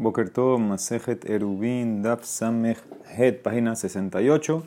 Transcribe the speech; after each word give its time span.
Boker 0.00 0.30
Tov, 0.30 0.60
Masejet 0.60 1.28
Erubin, 1.28 2.02
Daf 2.02 2.22
Samech 2.22 2.78
Het, 3.16 3.42
página 3.42 3.74
68. 3.74 4.62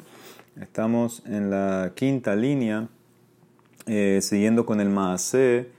Estamos 0.59 1.23
en 1.25 1.49
la 1.49 1.93
quinta 1.95 2.35
línea, 2.35 2.89
eh, 3.85 4.19
siguiendo 4.21 4.65
con 4.65 4.81
el 4.81 4.89
Maase 4.89 5.69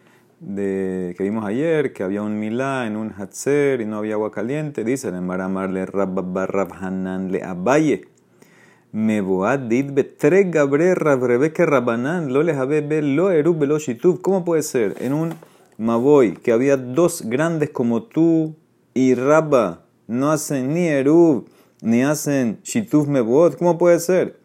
de, 0.40 1.14
que 1.18 1.24
vimos 1.24 1.44
ayer, 1.44 1.92
que 1.92 2.02
había 2.02 2.22
un 2.22 2.40
Milá 2.40 2.86
en 2.86 2.96
un 2.96 3.12
Hatzer 3.12 3.82
y 3.82 3.84
no 3.84 3.98
había 3.98 4.14
agua 4.14 4.32
caliente. 4.32 4.84
Dice 4.84 5.08
el 5.08 5.20
Maramarle 5.20 5.84
Rabba 5.84 6.48
Hanan 6.80 7.30
le 7.30 7.42
Abaye. 7.42 8.06
Le. 8.90 9.22
¿Cómo 14.22 14.44
puede 14.46 14.62
ser? 14.62 14.94
En 14.98 15.12
un 15.12 15.34
Maboy, 15.76 16.36
que 16.36 16.52
había 16.52 16.78
dos 16.78 17.22
grandes 17.26 17.68
como 17.68 18.04
tú 18.04 18.56
y 18.94 19.14
Rabba, 19.14 19.84
no 20.06 20.30
hacen 20.30 20.74
ni 20.74 20.86
Erub, 20.86 21.48
ni 21.80 22.02
hacen 22.02 22.60
Shituf 22.62 23.08
Mebot, 23.08 23.56
¿cómo 23.56 23.78
puede 23.78 23.98
ser? 24.00 24.38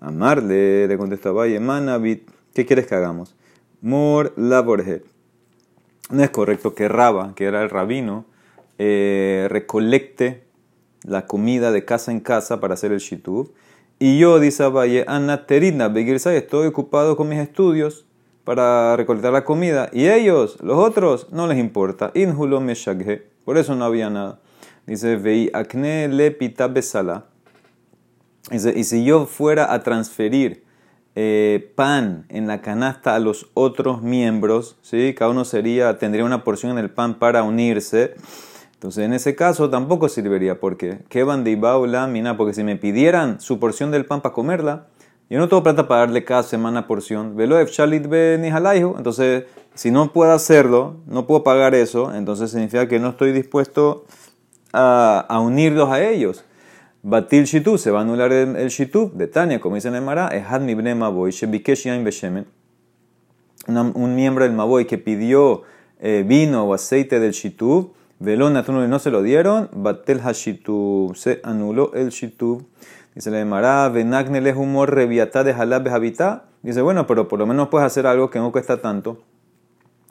Amarle, 0.00 0.86
le 0.86 0.98
contestaba 0.98 1.46
Yemanabit, 1.46 2.28
¿qué 2.52 2.66
quieres 2.66 2.86
que 2.86 2.94
hagamos? 2.94 3.34
Mor 3.80 4.32
Laborhead. 4.36 5.02
No 6.10 6.22
es 6.22 6.30
correcto 6.30 6.74
que 6.74 6.88
Rabba, 6.88 7.34
que 7.34 7.46
era 7.46 7.62
el 7.62 7.70
rabino, 7.70 8.26
eh, 8.78 9.46
recolecte 9.50 10.44
la 11.02 11.26
comida 11.26 11.72
de 11.72 11.84
casa 11.84 12.12
en 12.12 12.20
casa 12.20 12.60
para 12.60 12.74
hacer 12.74 12.92
el 12.92 12.98
Shituf. 12.98 13.50
Y 13.98 14.18
yo, 14.18 14.40
dice 14.40 14.64
Abaye, 14.64 15.04
Anaterina, 15.06 15.92
estoy 15.94 16.66
ocupado 16.66 17.16
con 17.16 17.28
mis 17.28 17.38
estudios 17.38 18.06
para 18.44 18.96
recolectar 18.96 19.32
la 19.32 19.44
comida. 19.44 19.88
Y 19.92 20.08
ellos, 20.08 20.58
los 20.62 20.78
otros, 20.78 21.28
no 21.32 21.46
les 21.46 21.58
importa. 21.58 22.12
Meshaghe. 22.14 23.26
Por 23.44 23.58
eso 23.58 23.74
no 23.74 23.84
había 23.84 24.10
nada. 24.10 24.38
Dice, 24.86 25.16
vei 25.16 25.50
acne 25.52 26.08
le 26.08 26.30
pita 26.30 26.68
besala. 26.68 27.24
Dice, 28.50 28.72
y 28.76 28.84
si 28.84 29.04
yo 29.04 29.26
fuera 29.26 29.72
a 29.72 29.82
transferir 29.82 30.64
eh, 31.14 31.72
pan 31.74 32.26
en 32.28 32.46
la 32.46 32.60
canasta 32.60 33.14
a 33.14 33.18
los 33.18 33.50
otros 33.54 34.02
miembros, 34.02 34.76
¿sí? 34.82 35.14
cada 35.16 35.30
uno 35.30 35.44
sería, 35.44 35.98
tendría 35.98 36.24
una 36.24 36.44
porción 36.44 36.72
en 36.72 36.78
el 36.78 36.90
pan 36.90 37.14
para 37.18 37.42
unirse. 37.42 38.14
Entonces, 38.74 39.04
en 39.04 39.14
ese 39.14 39.34
caso 39.34 39.70
tampoco 39.70 40.10
serviría. 40.10 40.60
porque 40.60 40.98
qué? 40.98 41.04
¿Qué 41.08 41.24
van 41.24 41.44
de 41.44 41.56
mina? 41.56 42.36
Porque 42.36 42.52
si 42.52 42.64
me 42.64 42.76
pidieran 42.76 43.40
su 43.40 43.58
porción 43.58 43.90
del 43.90 44.04
pan 44.04 44.20
para 44.20 44.34
comerla, 44.34 44.88
yo 45.34 45.40
no 45.40 45.48
tengo 45.48 45.64
plata 45.64 45.88
para 45.88 46.02
darle 46.02 46.24
cada 46.24 46.44
semana 46.44 46.86
porción. 46.86 47.34
Velo 47.34 47.60
shalit 47.66 48.06
be 48.06 48.34
Entonces, 48.36 49.46
si 49.74 49.90
no 49.90 50.12
puedo 50.12 50.30
hacerlo, 50.30 50.98
no 51.08 51.26
puedo 51.26 51.42
pagar 51.42 51.74
eso, 51.74 52.14
entonces 52.14 52.52
significa 52.52 52.86
que 52.86 53.00
no 53.00 53.08
estoy 53.08 53.32
dispuesto 53.32 54.04
a, 54.72 55.40
unirlos 55.42 55.90
a 55.90 56.08
ellos. 56.08 56.44
Batil 57.02 57.46
shitu, 57.46 57.78
se 57.78 57.90
va 57.90 57.98
a 57.98 58.02
anular 58.02 58.30
el, 58.30 58.54
el 58.54 58.68
shitu 58.68 59.10
de 59.12 59.26
Tania, 59.26 59.60
como 59.60 59.74
dice 59.74 59.88
en 59.88 60.04
Mará, 60.04 60.28
es 60.28 60.44
mi 60.60 60.76
maboy, 60.76 61.32
shebikesh 61.32 61.86
yain 61.86 62.04
beshemen. 62.04 62.46
Un 63.66 64.14
miembro 64.14 64.44
del 64.44 64.52
maboy 64.52 64.84
que 64.86 64.98
pidió 64.98 65.62
eh, 65.98 66.22
vino 66.24 66.62
o 66.62 66.74
aceite 66.74 67.18
del 67.18 67.32
shitu, 67.32 67.92
velón 68.20 68.52
no 68.52 68.98
se 69.00 69.10
lo 69.10 69.20
dieron, 69.24 69.68
batel 69.72 70.20
hashitu, 70.20 71.12
se 71.16 71.40
anuló 71.42 71.92
el 71.94 72.10
shitu. 72.10 72.68
Dice 73.14 73.30
la 73.30 73.44
Mará, 73.44 73.88
venagnele 73.88 74.52
humor 74.54 74.92
reviata 74.92 75.44
de 75.44 75.52
halab 75.52 75.88
habita. 75.88 76.46
Dice, 76.62 76.82
bueno, 76.82 77.06
pero 77.06 77.28
por 77.28 77.38
lo 77.38 77.46
menos 77.46 77.68
puedes 77.68 77.86
hacer 77.86 78.06
algo 78.06 78.30
que 78.30 78.40
no 78.40 78.50
cuesta 78.50 78.80
tanto. 78.80 79.22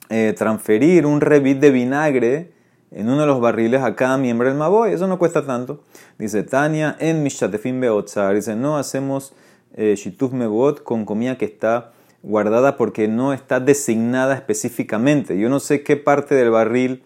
Eh, 0.09 0.33
transferir 0.37 1.05
un 1.05 1.19
revit 1.19 1.59
de 1.59 1.71
vinagre 1.71 2.51
en 2.91 3.09
uno 3.09 3.21
de 3.21 3.27
los 3.27 3.41
barriles 3.41 3.81
a 3.81 3.95
cada 3.95 4.17
miembro 4.17 4.47
del 4.47 4.57
Maboy. 4.57 4.93
Eso 4.93 5.07
no 5.07 5.19
cuesta 5.19 5.45
tanto. 5.45 5.81
Dice 6.17 6.43
Tania, 6.43 6.95
en 6.99 7.23
Mishatefim 7.23 7.81
Beotzar. 7.81 8.35
Dice, 8.35 8.55
no 8.55 8.77
hacemos 8.77 9.33
eh, 9.75 9.95
Mebot 10.31 10.83
con 10.83 11.03
comida 11.03 11.37
que 11.37 11.45
está 11.45 11.91
guardada 12.21 12.77
porque 12.77 13.07
no 13.09 13.33
está 13.33 13.59
designada 13.59 14.35
específicamente. 14.35 15.37
Yo 15.37 15.49
no 15.49 15.59
sé 15.59 15.83
qué 15.83 15.97
parte 15.97 16.35
del 16.35 16.51
barril 16.51 17.03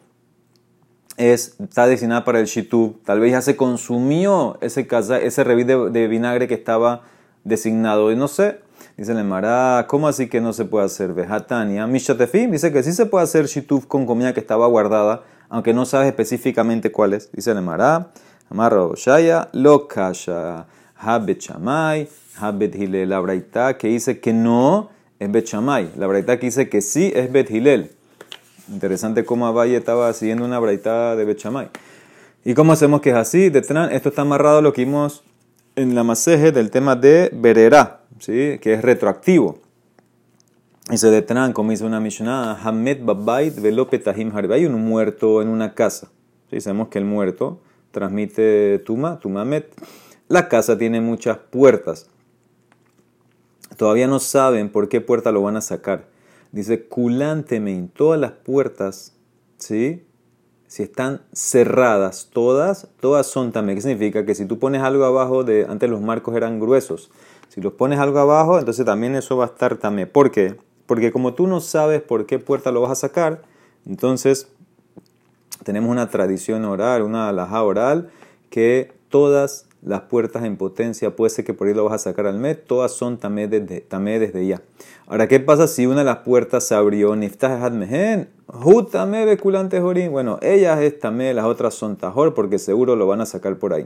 es, 1.17 1.55
está 1.59 1.87
destinada 1.87 2.23
para 2.23 2.39
el 2.39 2.45
shitub. 2.45 3.03
Tal 3.03 3.19
vez 3.19 3.31
ya 3.31 3.41
se 3.41 3.55
consumió 3.55 4.57
ese, 4.61 4.87
ese 5.23 5.43
revit 5.43 5.67
de, 5.67 6.07
vinagre 6.07 6.47
que 6.47 6.53
estaba 6.53 7.01
designado. 7.43 8.11
Y 8.11 8.15
no 8.15 8.27
sé, 8.27 8.59
dice 8.95 9.11
el 9.11 9.23
Mará, 9.23 9.85
¿cómo 9.89 10.07
así 10.07 10.29
que 10.29 10.39
no 10.39 10.53
se 10.53 10.65
puede 10.65 10.85
hacer? 10.85 11.13
Vejatania, 11.13 11.87
Mishatefim 11.87 12.51
dice 12.51 12.71
que 12.71 12.83
sí 12.83 12.93
se 12.93 13.07
puede 13.07 13.23
hacer 13.23 13.47
shitub 13.47 13.87
con 13.87 14.05
comida 14.05 14.33
que 14.33 14.39
estaba 14.39 14.67
guardada, 14.67 15.23
aunque 15.49 15.73
no 15.73 15.85
sabes 15.85 16.07
específicamente 16.07 16.91
cuál 16.91 17.13
es. 17.13 17.31
Dice 17.31 17.51
el 17.51 17.61
Mará, 17.61 18.11
Amarra 18.49 18.87
Shaya, 18.95 19.49
lo 19.53 19.87
kasha, 19.87 20.67
habet 20.95 21.39
chamay, 21.39 22.07
habet 22.39 22.75
hilel, 22.75 23.09
la 23.09 23.19
braita 23.19 23.77
que 23.77 23.87
dice 23.87 24.19
que 24.19 24.33
no 24.33 24.89
es 25.19 25.31
bet 25.31 25.45
chamay, 25.45 25.91
la 25.97 26.07
braita 26.07 26.39
que 26.39 26.45
dice 26.45 26.69
que 26.69 26.81
sí 26.81 27.11
es 27.15 27.31
bet 27.31 27.49
hilel. 27.49 27.96
Interesante 28.69 29.23
cómo 29.23 29.47
Abaye 29.47 29.77
estaba 29.77 30.11
siguiendo 30.13 30.43
una 30.43 30.59
braitada 30.59 31.15
de 31.15 31.25
Bechamay. 31.25 31.69
¿Y 32.43 32.53
cómo 32.53 32.73
hacemos 32.73 33.01
que 33.01 33.11
es 33.11 33.15
así? 33.15 33.49
Detran, 33.49 33.91
esto 33.91 34.09
está 34.09 34.23
amarrado 34.23 34.59
a 34.59 34.61
lo 34.61 34.73
que 34.73 34.83
vimos 34.83 35.23
en 35.75 35.95
la 35.95 36.03
maseje 36.03 36.51
del 36.51 36.69
tema 36.69 36.95
de 36.95 37.29
Berera, 37.33 38.01
¿sí? 38.19 38.57
que 38.61 38.73
es 38.73 38.81
retroactivo. 38.81 39.59
Se 40.93 41.09
detran, 41.09 41.53
como 41.53 41.71
dice 41.71 41.85
una 41.85 41.99
Mishnah, 41.99 42.59
Hamed 42.63 43.03
Babait 43.03 43.59
Velopetahim 43.59 44.35
Harbe. 44.35 44.55
Hay 44.55 44.65
un 44.65 44.81
muerto 44.85 45.41
en 45.41 45.49
una 45.49 45.73
casa. 45.73 46.09
¿sí? 46.49 46.59
Sabemos 46.61 46.87
que 46.87 46.99
el 46.99 47.05
muerto 47.05 47.59
transmite 47.91 48.79
Tuma, 48.79 49.19
Tumamet. 49.19 49.69
La 50.27 50.49
casa 50.49 50.77
tiene 50.77 50.99
muchas 50.99 51.37
puertas. 51.37 52.09
Todavía 53.77 54.07
no 54.07 54.19
saben 54.19 54.69
por 54.69 54.89
qué 54.89 55.01
puerta 55.01 55.31
lo 55.31 55.41
van 55.41 55.57
a 55.57 55.61
sacar. 55.61 56.05
Dice, 56.51 56.87
culantemente, 56.87 57.93
todas 57.95 58.19
las 58.19 58.31
puertas, 58.31 59.13
¿sí? 59.57 60.03
Si 60.67 60.83
están 60.83 61.21
cerradas, 61.33 62.29
todas, 62.31 62.89
todas 62.99 63.27
son 63.27 63.51
también. 63.51 63.77
¿Qué 63.77 63.81
significa? 63.81 64.25
Que 64.25 64.35
si 64.35 64.45
tú 64.45 64.59
pones 64.59 64.81
algo 64.81 65.05
abajo, 65.05 65.43
de 65.43 65.65
antes 65.69 65.89
los 65.89 66.01
marcos 66.01 66.35
eran 66.35 66.59
gruesos. 66.59 67.09
Si 67.47 67.61
los 67.61 67.73
pones 67.73 67.99
algo 67.99 68.19
abajo, 68.19 68.59
entonces 68.59 68.85
también 68.85 69.15
eso 69.15 69.37
va 69.37 69.45
a 69.45 69.47
estar 69.47 69.77
también. 69.77 70.09
¿Por 70.09 70.31
qué? 70.31 70.57
Porque 70.85 71.11
como 71.11 71.33
tú 71.33 71.47
no 71.47 71.61
sabes 71.61 72.01
por 72.01 72.25
qué 72.25 72.39
puerta 72.39 72.71
lo 72.71 72.81
vas 72.81 72.91
a 72.91 72.95
sacar, 72.95 73.43
entonces 73.85 74.49
tenemos 75.63 75.89
una 75.89 76.09
tradición 76.09 76.65
oral, 76.65 77.01
una 77.01 77.29
alhaja 77.29 77.63
oral, 77.63 78.09
que 78.49 78.93
todas 79.09 79.66
las 79.81 80.01
puertas 80.01 80.43
en 80.43 80.57
potencia, 80.57 81.15
puede 81.15 81.29
ser 81.29 81.45
que 81.45 81.53
por 81.53 81.67
ahí 81.67 81.73
lo 81.73 81.83
vas 81.85 81.93
a 81.93 82.09
sacar 82.09 82.27
al 82.27 82.39
mes, 82.39 82.57
todas 82.65 82.91
son 82.91 83.17
tamé 83.17 83.47
desde, 83.47 83.81
tamé 83.81 84.19
desde 84.19 84.45
ya. 84.45 84.61
Ahora, 85.05 85.27
¿qué 85.27 85.39
pasa 85.39 85.67
si 85.67 85.85
una 85.85 85.99
de 85.99 86.05
las 86.05 86.17
puertas 86.17 86.65
se 86.65 86.75
abrió? 86.75 87.15
Niftah 87.15 87.63
hadmehen, 87.63 88.29
jutame 88.47 89.25
beculante 89.25 89.79
jorín. 89.79 90.11
Bueno, 90.11 90.39
ellas 90.41 90.81
es 90.81 90.99
tamé, 90.99 91.33
las 91.33 91.45
otras 91.45 91.73
son 91.75 91.95
tajor, 91.95 92.33
porque 92.33 92.59
seguro 92.59 92.95
lo 92.95 93.07
van 93.07 93.21
a 93.21 93.25
sacar 93.25 93.57
por 93.57 93.73
ahí. 93.73 93.85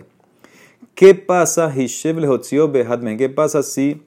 ¿Qué 0.96 1.16
pasa, 1.16 1.74
¿Qué 1.74 3.30
pasa 3.36 3.64
si 3.64 4.04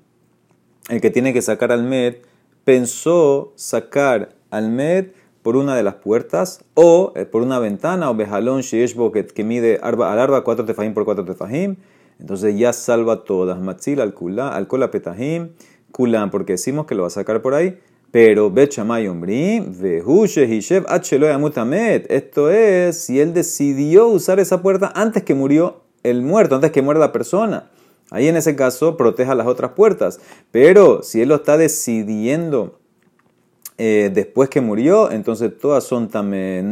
el 0.89 1.01
que 1.01 1.11
tiene 1.11 1.33
que 1.33 1.43
sacar 1.43 1.73
al 1.73 1.83
med 1.83 2.17
pensó 2.65 3.53
sacar 3.57 4.35
al 4.51 4.71
med 4.71 5.07
por 5.45 5.57
una 5.57 5.77
de 5.77 5.83
las 5.83 5.97
puertas 5.97 6.65
o 6.73 7.13
eh, 7.17 7.27
por 7.27 7.43
una 7.43 7.59
ventana 7.59 8.11
o 8.11 8.15
bejalón 8.15 8.63
shieshbo 8.63 9.13
que, 9.13 9.27
que 9.27 9.45
mide 9.45 9.79
arba, 9.83 10.11
al 10.11 10.19
arba 10.19 10.43
4 10.43 10.65
tefajim 10.65 10.95
por 10.95 11.05
4 11.05 11.23
tefajim. 11.27 11.77
Entonces 12.19 12.57
ya 12.57 12.73
salva 12.73 13.25
todas. 13.25 13.61
Matzil 13.61 14.01
al 14.01 14.15
kula, 14.15 14.49
al 14.49 14.67
kola 14.67 14.91
petahim, 14.91 15.51
kulan, 15.93 16.31
porque 16.31 16.55
decimos 16.55 16.87
que 16.87 16.95
lo 16.95 17.03
va 17.03 17.09
a 17.09 17.11
sacar 17.11 17.43
por 17.43 17.53
ahí. 17.53 17.79
Pero 18.11 18.51
bet 18.51 18.73
shamay 18.73 19.07
ombrim, 19.07 19.75
hishev 19.75 20.87
amutamet. 20.89 22.11
Esto 22.11 22.51
es, 22.51 22.97
si 23.01 23.21
él 23.21 23.35
decidió 23.35 24.07
usar 24.07 24.41
esa 24.41 24.63
puerta 24.63 24.93
antes 24.95 25.25
que 25.25 25.35
murió 25.35 25.83
el 26.05 26.23
muerto, 26.23 26.55
antes 26.55 26.71
que 26.71 26.81
muera 26.81 26.99
la 26.99 27.13
persona. 27.13 27.71
Ahí 28.11 28.29
en 28.29 28.37
ese 28.37 28.57
caso 28.57 28.97
proteja 28.97 29.35
las 29.35 29.47
otras 29.47 29.73
puertas. 29.73 30.21
Pero 30.51 31.03
si 31.03 31.21
él 31.21 31.29
lo 31.29 31.35
está 31.35 31.59
decidiendo 31.59 32.79
eh, 33.79 34.11
después 34.13 34.49
que 34.49 34.61
murió, 34.61 35.11
entonces 35.11 35.57
todas 35.59 35.85
son. 35.85 36.09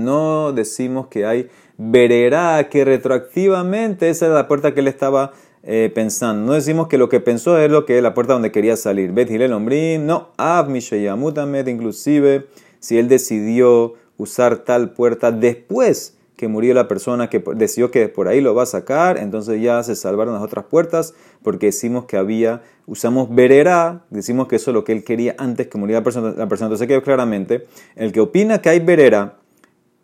No 0.04 0.52
decimos 0.52 1.08
que 1.08 1.26
hay 1.26 1.48
vererá, 1.76 2.68
que 2.68 2.84
retroactivamente 2.84 4.08
esa 4.08 4.26
es 4.26 4.32
la 4.32 4.46
puerta 4.46 4.72
que 4.74 4.80
él 4.80 4.88
estaba 4.88 5.32
eh, 5.64 5.90
pensando. 5.94 6.46
No 6.46 6.52
decimos 6.52 6.88
que 6.88 6.98
lo 6.98 7.08
que 7.08 7.20
pensó 7.20 7.58
es 7.58 7.70
lo 7.70 7.86
que 7.86 7.96
es 7.96 8.02
la 8.02 8.14
puerta 8.14 8.34
donde 8.34 8.52
quería 8.52 8.76
salir. 8.76 9.12
Bet 9.12 9.30
Hilel 9.30 9.52
Ombrin, 9.52 10.06
no, 10.06 10.30
Ab 10.36 10.68
Mishayamutamet, 10.68 11.68
inclusive 11.68 12.46
si 12.78 12.98
él 12.98 13.08
decidió 13.08 13.94
usar 14.16 14.58
tal 14.58 14.92
puerta 14.92 15.32
después 15.32 16.16
que 16.42 16.48
murió 16.48 16.74
la 16.74 16.88
persona 16.88 17.30
que 17.30 17.40
decidió 17.54 17.92
que 17.92 18.08
por 18.08 18.26
ahí 18.26 18.40
lo 18.40 18.52
va 18.52 18.64
a 18.64 18.66
sacar, 18.66 19.16
entonces 19.16 19.62
ya 19.62 19.80
se 19.84 19.94
salvaron 19.94 20.34
las 20.34 20.42
otras 20.42 20.64
puertas 20.64 21.14
porque 21.40 21.66
decimos 21.66 22.06
que 22.06 22.16
había, 22.16 22.62
usamos 22.84 23.32
verera, 23.32 24.04
decimos 24.10 24.48
que 24.48 24.56
eso 24.56 24.72
es 24.72 24.74
lo 24.74 24.82
que 24.82 24.90
él 24.90 25.04
quería 25.04 25.36
antes 25.38 25.68
que 25.68 25.78
muriera 25.78 26.00
la 26.00 26.04
persona. 26.04 26.34
La 26.36 26.48
persona. 26.48 26.66
Entonces 26.66 26.88
quedó 26.88 27.00
claramente, 27.04 27.68
el 27.94 28.10
que 28.10 28.18
opina 28.18 28.60
que 28.60 28.70
hay 28.70 28.80
verera 28.80 29.38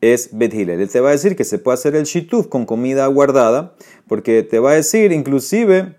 es 0.00 0.30
Bethilel. 0.30 0.80
Él 0.80 0.88
te 0.88 1.00
va 1.00 1.08
a 1.08 1.10
decir 1.10 1.34
que 1.34 1.42
se 1.42 1.58
puede 1.58 1.74
hacer 1.74 1.96
el 1.96 2.04
shituf 2.04 2.46
con 2.46 2.66
comida 2.66 3.04
guardada, 3.08 3.74
porque 4.06 4.44
te 4.44 4.60
va 4.60 4.70
a 4.70 4.74
decir, 4.74 5.10
inclusive, 5.10 5.96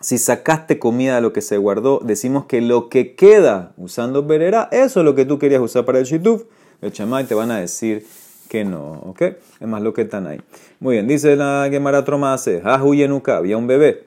si 0.00 0.18
sacaste 0.18 0.78
comida 0.78 1.16
de 1.16 1.22
lo 1.22 1.32
que 1.32 1.42
se 1.42 1.58
guardó, 1.58 2.00
decimos 2.04 2.46
que 2.46 2.60
lo 2.60 2.88
que 2.88 3.16
queda 3.16 3.74
usando 3.76 4.22
berera, 4.22 4.68
eso 4.70 5.00
es 5.00 5.04
lo 5.04 5.16
que 5.16 5.24
tú 5.24 5.40
querías 5.40 5.60
usar 5.60 5.84
para 5.84 5.98
el 5.98 6.04
shituf. 6.04 6.44
El 6.82 6.92
chamay 6.92 7.24
te 7.24 7.34
van 7.34 7.50
a 7.50 7.58
decir 7.58 8.06
que 8.48 8.64
no, 8.64 8.92
¿ok? 9.06 9.22
Es 9.60 9.66
más 9.66 9.82
lo 9.82 9.92
que 9.92 10.02
están 10.02 10.26
ahí. 10.26 10.40
Muy 10.80 10.96
bien, 10.96 11.08
dice 11.08 11.36
la 11.36 11.68
Gemara 11.70 12.04
Tromase, 12.04 12.62
Yenuka, 12.94 13.36
había 13.36 13.56
un 13.56 13.66
bebé 13.66 14.06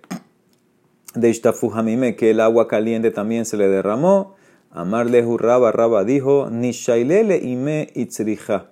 de 1.16 1.30
Ishtafuhamime, 1.30 2.16
que 2.16 2.32
el 2.32 2.40
agua 2.40 2.68
caliente 2.68 3.12
también 3.12 3.46
se 3.46 3.58
le 3.58 3.68
derramó. 3.68 4.36
Amarle 4.72 5.26
Raba, 5.38 5.72
Raba 5.72 6.04
dijo, 6.04 6.50
Nishailele 6.52 7.38
ime 7.38 7.90
itzrija. 7.96 8.68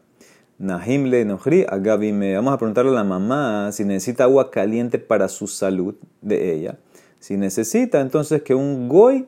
Nahimle 0.59 1.23
nohri 1.25 1.65
agavime. 1.67 2.35
Vamos 2.35 2.53
a 2.53 2.57
preguntarle 2.57 2.91
a 2.91 2.95
la 2.95 3.03
mamá 3.03 3.71
si 3.71 3.83
necesita 3.83 4.23
agua 4.23 4.49
caliente 4.49 4.97
para 4.97 5.27
su 5.27 5.47
salud 5.47 5.95
de 6.21 6.53
ella. 6.53 6.77
Si 7.19 7.37
necesita, 7.37 8.01
entonces 8.01 8.41
que 8.41 8.55
un 8.55 8.87
goy 8.87 9.27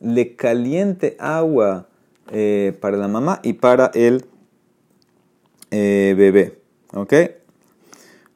le 0.00 0.36
caliente 0.36 1.16
agua 1.18 1.86
eh, 2.32 2.76
para 2.80 2.96
la 2.96 3.08
mamá 3.08 3.40
y 3.42 3.54
para 3.54 3.90
el 3.94 4.24
eh, 5.70 6.14
bebé. 6.16 6.58
¿Ok? 6.92 7.14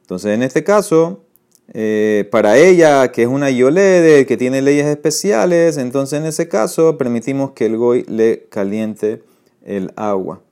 Entonces, 0.02 0.34
en 0.34 0.42
este 0.42 0.64
caso, 0.64 1.24
eh, 1.72 2.28
para 2.30 2.58
ella, 2.58 3.10
que 3.10 3.22
es 3.22 3.28
una 3.28 3.50
yolede, 3.50 4.26
que 4.26 4.36
tiene 4.36 4.60
leyes 4.60 4.86
especiales, 4.86 5.78
entonces 5.78 6.20
en 6.20 6.26
ese 6.26 6.48
caso 6.48 6.98
permitimos 6.98 7.52
que 7.52 7.66
el 7.66 7.76
goy 7.76 8.04
le 8.04 8.46
caliente 8.50 9.22
el 9.64 9.92
agua. 9.96 10.42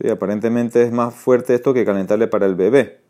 Sí, 0.00 0.08
aparentemente 0.08 0.82
es 0.82 0.92
más 0.92 1.14
fuerte 1.14 1.54
esto 1.54 1.72
que 1.72 1.84
calentarle 1.84 2.26
para 2.26 2.46
el 2.46 2.56
bebé. 2.56 3.00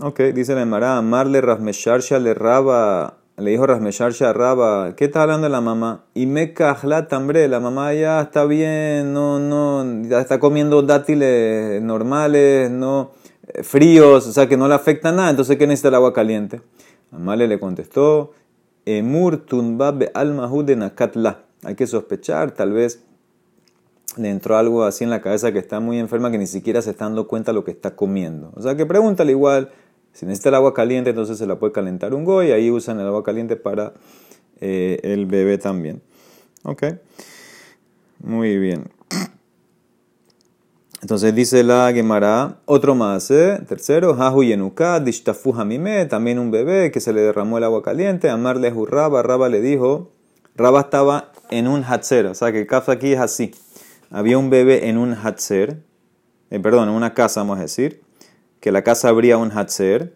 Ok, 0.00 0.20
dice 0.34 0.54
la 0.54 0.62
Emara, 0.62 0.98
amarle 0.98 1.40
rasmesharsha 1.40 2.18
le 2.18 2.34
raba, 2.34 3.18
le 3.36 3.50
dijo 3.50 3.66
rasmesharsha 3.66 4.32
raba, 4.32 4.94
¿qué 4.96 5.06
está 5.06 5.22
hablando 5.22 5.48
la 5.48 5.60
mamá? 5.60 6.04
Y 6.14 6.26
me 6.26 6.52
cajla 6.52 7.08
tambre, 7.08 7.48
la 7.48 7.60
mamá 7.60 7.92
ya 7.94 8.20
está 8.20 8.44
bien, 8.44 9.12
no, 9.12 9.38
no, 9.38 10.08
ya 10.08 10.20
está 10.20 10.38
comiendo 10.38 10.82
dátiles 10.82 11.82
normales, 11.82 12.70
no 12.70 13.12
fríos, 13.62 14.26
o 14.26 14.32
sea 14.32 14.48
que 14.48 14.56
no 14.56 14.68
le 14.68 14.74
afecta 14.74 15.12
nada, 15.12 15.30
entonces 15.30 15.56
¿qué 15.56 15.66
necesita 15.66 15.88
el 15.88 15.96
agua 15.96 16.12
caliente? 16.12 16.60
Amale 17.10 17.48
le 17.48 17.58
contestó, 17.58 18.32
Emur 18.84 19.36
tunbab 19.38 20.10
al 20.14 20.66
de 20.66 20.76
nakatla. 20.76 21.44
Hay 21.64 21.76
que 21.76 21.86
sospechar, 21.86 22.50
tal 22.52 22.72
vez 22.72 23.04
le 24.16 24.28
entró 24.28 24.56
algo 24.56 24.84
así 24.84 25.04
en 25.04 25.10
la 25.10 25.22
cabeza 25.22 25.52
que 25.52 25.58
está 25.58 25.80
muy 25.80 25.98
enferma 25.98 26.30
que 26.30 26.38
ni 26.38 26.46
siquiera 26.46 26.82
se 26.82 26.90
está 26.90 27.04
dando 27.04 27.28
cuenta 27.28 27.52
de 27.52 27.54
lo 27.54 27.64
que 27.64 27.70
está 27.70 27.94
comiendo. 27.94 28.52
O 28.56 28.62
sea 28.62 28.76
que 28.76 28.84
pregúntale 28.84 29.32
igual, 29.32 29.70
si 30.12 30.26
necesita 30.26 30.50
el 30.50 30.56
agua 30.56 30.74
caliente, 30.74 31.10
entonces 31.10 31.38
se 31.38 31.46
la 31.46 31.58
puede 31.58 31.72
calentar 31.72 32.14
un 32.14 32.24
go 32.24 32.42
y 32.42 32.50
ahí 32.52 32.70
usan 32.70 33.00
el 33.00 33.06
agua 33.06 33.24
caliente 33.24 33.56
para 33.56 33.94
eh, 34.60 35.00
el 35.02 35.26
bebé 35.26 35.58
también. 35.58 36.02
Ok, 36.64 36.84
muy 38.22 38.58
bien. 38.58 38.90
Entonces 41.02 41.34
dice 41.34 41.64
la 41.64 41.90
Gemara, 41.92 42.58
otro 42.64 42.94
más, 42.94 43.28
¿eh? 43.32 43.60
tercero, 43.66 44.14
Hahu 44.14 44.44
Yenuka, 44.44 45.00
Dishtafu 45.00 45.52
Hamime, 45.52 46.06
también 46.06 46.38
un 46.38 46.52
bebé 46.52 46.92
que 46.92 47.00
se 47.00 47.12
le 47.12 47.22
derramó 47.22 47.58
el 47.58 47.64
agua 47.64 47.82
caliente, 47.82 48.30
Amarle 48.30 48.70
Raba, 48.70 49.20
Raba 49.20 49.48
le 49.48 49.60
dijo, 49.60 50.12
Raba 50.54 50.82
estaba 50.82 51.32
en 51.50 51.66
un 51.66 51.82
hatzer, 51.82 52.26
o 52.26 52.34
sea 52.36 52.52
que 52.52 52.60
el 52.60 52.68
kaf 52.68 52.88
aquí 52.88 53.14
es 53.14 53.18
así, 53.18 53.52
había 54.12 54.38
un 54.38 54.48
bebé 54.48 54.88
en 54.88 54.96
un 54.96 55.14
hatzer, 55.14 55.82
eh, 56.50 56.60
perdón, 56.60 56.88
en 56.88 56.94
una 56.94 57.14
casa 57.14 57.40
vamos 57.40 57.58
a 57.58 57.62
decir, 57.62 58.00
que 58.62 58.70
la 58.70 58.84
casa 58.84 59.08
abría 59.08 59.38
un 59.38 59.50
hatzer, 59.50 60.14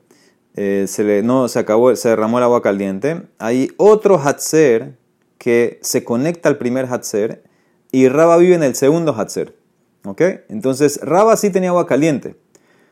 eh, 0.54 0.84
se 0.86 1.02
le, 1.02 1.24
no, 1.24 1.48
se 1.48 1.58
acabó, 1.58 1.94
se 1.96 2.10
derramó 2.10 2.38
el 2.38 2.44
agua 2.44 2.62
caliente, 2.62 3.22
hay 3.38 3.72
otro 3.76 4.18
hatzer 4.18 4.96
que 5.36 5.80
se 5.82 6.04
conecta 6.04 6.48
al 6.48 6.56
primer 6.56 6.86
hatzer 6.86 7.42
y 7.90 8.08
Raba 8.08 8.36
vive 8.36 8.54
en 8.54 8.62
el 8.62 8.76
segundo 8.76 9.12
hatzer. 9.12 9.56
¿Ok? 10.04 10.22
Entonces, 10.48 11.00
Raba 11.02 11.36
sí 11.36 11.50
tenía 11.50 11.70
agua 11.70 11.88
caliente. 11.88 12.36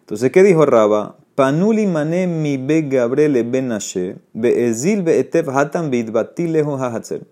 Entonces, 0.01 0.33
¿qué 0.33 0.43
dijo 0.43 0.67
Raba? 0.67 1.19
Panuli 1.37 1.87
mane 1.87 2.27
mi 2.27 2.56
be 2.56 2.83
Gabriele 2.83 3.45
ben 3.45 3.71
beezil 4.33 5.03
beetev 5.05 5.51
hatan 5.51 5.89
beitbatilehu 5.89 6.77
hahatzer. 6.79 7.29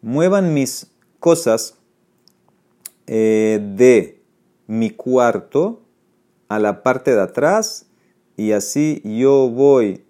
Muevan 0.00 0.52
mis 0.52 0.88
cosas 1.20 1.76
eh, 3.06 3.60
de 3.76 4.20
mi 4.66 4.90
cuarto 4.90 5.81
a 6.54 6.58
la 6.58 6.82
parte 6.82 7.14
de 7.14 7.20
atrás 7.22 7.86
y 8.36 8.52
así 8.52 9.00
yo 9.04 9.48
voy 9.48 10.04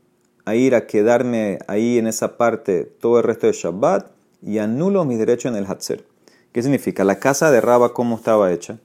a 0.45 0.57
ir 0.57 0.75
a 0.75 0.87
quedarme 0.87 1.61
ahí 1.69 1.99
en 1.99 2.09
esa 2.09 2.37
parte 2.37 2.85
todo 3.01 3.19
el 3.19 3.25
resto 3.25 3.47
de 3.47 3.53
Shabbat 3.53 4.11
y 4.43 4.59
anulo 4.59 5.05
mis 5.05 5.19
derechos 5.19 5.53
en 5.53 5.57
el 5.57 5.67
Hatzer. 5.67 6.05
¿Qué 6.53 6.61
significa? 6.63 7.05
La 7.05 7.21
casa 7.21 7.53
de 7.53 7.61
Raba, 7.61 7.95
¿cómo 7.95 8.17
estaba 8.17 8.51
hecha? 8.53 8.79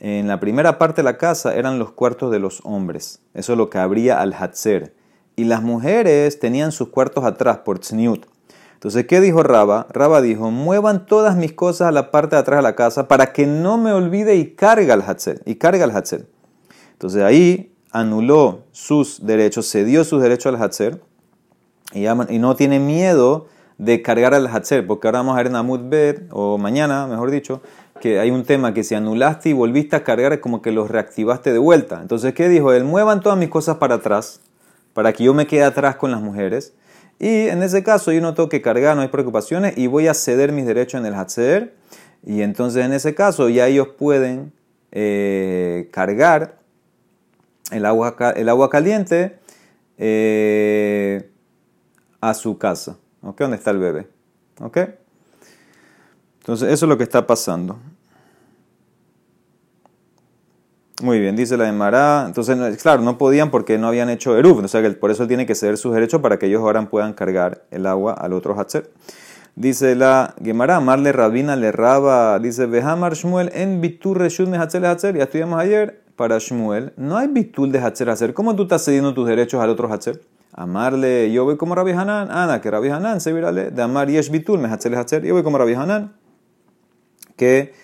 En 0.00 0.26
la 0.26 0.40
primera 0.40 0.78
parte 0.78 1.02
de 1.02 1.04
la 1.04 1.18
casa 1.18 1.54
eran 1.54 1.78
los 1.78 1.92
cuartos 1.92 2.30
de 2.32 2.38
los 2.38 2.62
hombres. 2.64 3.20
Eso 3.34 3.52
es 3.52 3.58
lo 3.58 3.68
que 3.68 3.78
abría 3.78 4.20
al 4.20 4.32
Hatzer. 4.32 4.94
Y 5.36 5.44
las 5.44 5.62
mujeres 5.62 6.38
tenían 6.38 6.72
sus 6.72 6.88
cuartos 6.88 7.24
atrás 7.24 7.58
por 7.58 7.78
Tzniut. 7.78 8.24
Entonces, 8.72 9.06
¿qué 9.06 9.20
dijo 9.20 9.42
Raba? 9.42 9.86
Raba 9.90 10.22
dijo, 10.22 10.50
muevan 10.50 11.06
todas 11.06 11.36
mis 11.36 11.52
cosas 11.52 11.88
a 11.88 11.92
la 11.92 12.10
parte 12.10 12.36
de 12.36 12.40
atrás 12.40 12.58
de 12.58 12.62
la 12.62 12.74
casa 12.74 13.06
para 13.06 13.32
que 13.32 13.46
no 13.46 13.76
me 13.76 13.92
olvide 13.92 14.36
y 14.36 14.54
carga 14.54 14.94
el 14.94 15.02
Hatzer. 15.02 15.42
Y 15.44 15.56
carga 15.56 15.84
el 15.84 15.90
Hatzer. 15.90 16.26
Entonces 16.96 17.22
ahí 17.22 17.72
anuló 17.92 18.64
sus 18.72 19.24
derechos, 19.26 19.70
cedió 19.70 20.02
sus 20.04 20.22
derechos 20.22 20.54
al 20.54 20.62
Hatzer. 20.62 21.00
Y, 21.92 22.06
no 22.38 22.56
tiene 22.56 22.80
miedo 22.80 23.48
de 23.78 24.00
cargar 24.00 24.34
al 24.34 24.46
Hatzer, 24.46 24.86
porque 24.86 25.06
ahora 25.06 25.18
vamos 25.18 25.34
a 25.34 25.36
ver 25.36 25.46
en 25.48 25.56
Amud 25.56 25.80
Bet, 25.88 26.26
o 26.30 26.56
mañana, 26.56 27.06
mejor 27.06 27.30
dicho, 27.30 27.60
que 28.00 28.18
hay 28.18 28.30
un 28.30 28.44
tema 28.44 28.72
que 28.72 28.82
si 28.82 28.94
anulaste 28.94 29.50
y 29.50 29.52
volviste 29.52 29.94
a 29.96 30.04
cargar 30.04 30.32
es 30.32 30.40
como 30.40 30.62
que 30.62 30.72
los 30.72 30.90
reactivaste 30.90 31.52
de 31.52 31.58
vuelta. 31.58 32.00
Entonces, 32.00 32.34
¿qué 32.34 32.48
dijo? 32.48 32.72
Él 32.72 32.84
muevan 32.84 33.20
todas 33.20 33.38
mis 33.38 33.50
cosas 33.50 33.76
para 33.76 33.96
atrás, 33.96 34.40
para 34.94 35.12
que 35.12 35.24
yo 35.24 35.34
me 35.34 35.46
quede 35.46 35.64
atrás 35.64 35.96
con 35.96 36.10
las 36.10 36.20
mujeres. 36.22 36.72
Y 37.18 37.48
en 37.48 37.62
ese 37.62 37.82
caso 37.82 38.12
yo 38.12 38.20
no 38.20 38.34
tengo 38.34 38.48
que 38.48 38.60
cargar, 38.60 38.96
no 38.96 39.02
hay 39.02 39.08
preocupaciones 39.08 39.76
y 39.76 39.86
voy 39.86 40.08
a 40.08 40.14
ceder 40.14 40.52
mis 40.52 40.66
derechos 40.66 41.00
en 41.00 41.06
el 41.06 41.14
Hatzer. 41.14 41.74
Y 42.24 42.42
entonces 42.42 42.84
en 42.84 42.92
ese 42.92 43.14
caso 43.14 43.48
ya 43.48 43.66
ellos 43.68 43.88
pueden 43.96 44.52
eh, 44.92 45.88
cargar 45.92 46.56
el 47.70 47.84
agua, 47.84 48.16
el 48.36 48.48
agua 48.48 48.70
caliente 48.70 49.38
eh, 49.98 51.30
a 52.20 52.34
su 52.34 52.58
casa. 52.58 52.98
¿Ok? 53.22 53.40
¿Dónde 53.40 53.56
está 53.56 53.70
el 53.70 53.78
bebé? 53.78 54.08
¿Ok? 54.60 54.78
Entonces, 56.40 56.70
eso 56.70 56.86
es 56.86 56.88
lo 56.88 56.96
que 56.96 57.02
está 57.02 57.26
pasando. 57.26 57.78
Muy 61.02 61.20
bien, 61.20 61.36
dice 61.36 61.56
la 61.56 61.68
Emara. 61.68 62.24
Entonces, 62.26 62.80
claro, 62.80 63.02
no 63.02 63.18
podían 63.18 63.50
porque 63.50 63.76
no 63.76 63.88
habían 63.88 64.08
hecho 64.08 64.38
Eruv. 64.38 64.64
O 64.64 64.68
sea, 64.68 64.98
por 64.98 65.10
eso 65.10 65.26
tiene 65.26 65.44
que 65.44 65.54
ceder 65.54 65.76
sus 65.76 65.92
derechos 65.92 66.22
para 66.22 66.38
que 66.38 66.46
ellos 66.46 66.62
ahora 66.62 66.88
puedan 66.88 67.12
cargar 67.12 67.64
el 67.70 67.86
agua 67.86 68.14
al 68.14 68.32
otro 68.32 68.58
Hatzer. 68.58 68.90
Dice 69.56 69.94
la 69.94 70.34
Gemara, 70.42 70.80
Marle 70.80 71.12
Rabina 71.12 71.56
le 71.56 71.72
raba, 71.72 72.38
dice 72.38 72.66
Behamar 72.66 73.14
Shmuel 73.14 73.50
en 73.54 73.80
bitur 73.80 74.22
Hatzer 74.22 74.86
Hatzer. 74.86 75.16
Ya 75.16 75.24
estudiamos 75.24 75.58
ayer 75.60 76.05
para 76.16 76.38
Shmuel. 76.38 76.92
No 76.96 77.16
hay 77.16 77.28
bitul 77.28 77.70
de 77.70 77.78
Hatzer 77.78 78.10
Hatzer. 78.10 78.34
¿Cómo 78.34 78.56
tú 78.56 78.64
estás 78.64 78.84
cediendo 78.84 79.14
tus 79.14 79.28
derechos 79.28 79.60
al 79.60 79.70
otro 79.70 79.92
Hatzer? 79.92 80.20
Amarle, 80.52 81.30
yo 81.30 81.44
voy 81.44 81.56
como 81.56 81.74
Rabbi 81.74 81.92
Hanan. 81.92 82.30
Ana, 82.30 82.60
que 82.60 82.70
Rabbi 82.70 82.88
Hanan 82.88 83.20
se 83.20 83.32
virale. 83.32 83.70
De 83.70 83.82
Amar 83.82 84.08
Yesh 84.08 84.30
bitul 84.30 84.58
me 84.58 84.68
Hatzer 84.68 84.94
Hatzer. 84.94 85.24
Yo 85.24 85.34
voy 85.34 85.42
como 85.42 85.58
Rabbi 85.58 85.74
Hanan 85.74 86.12
que 87.36 87.74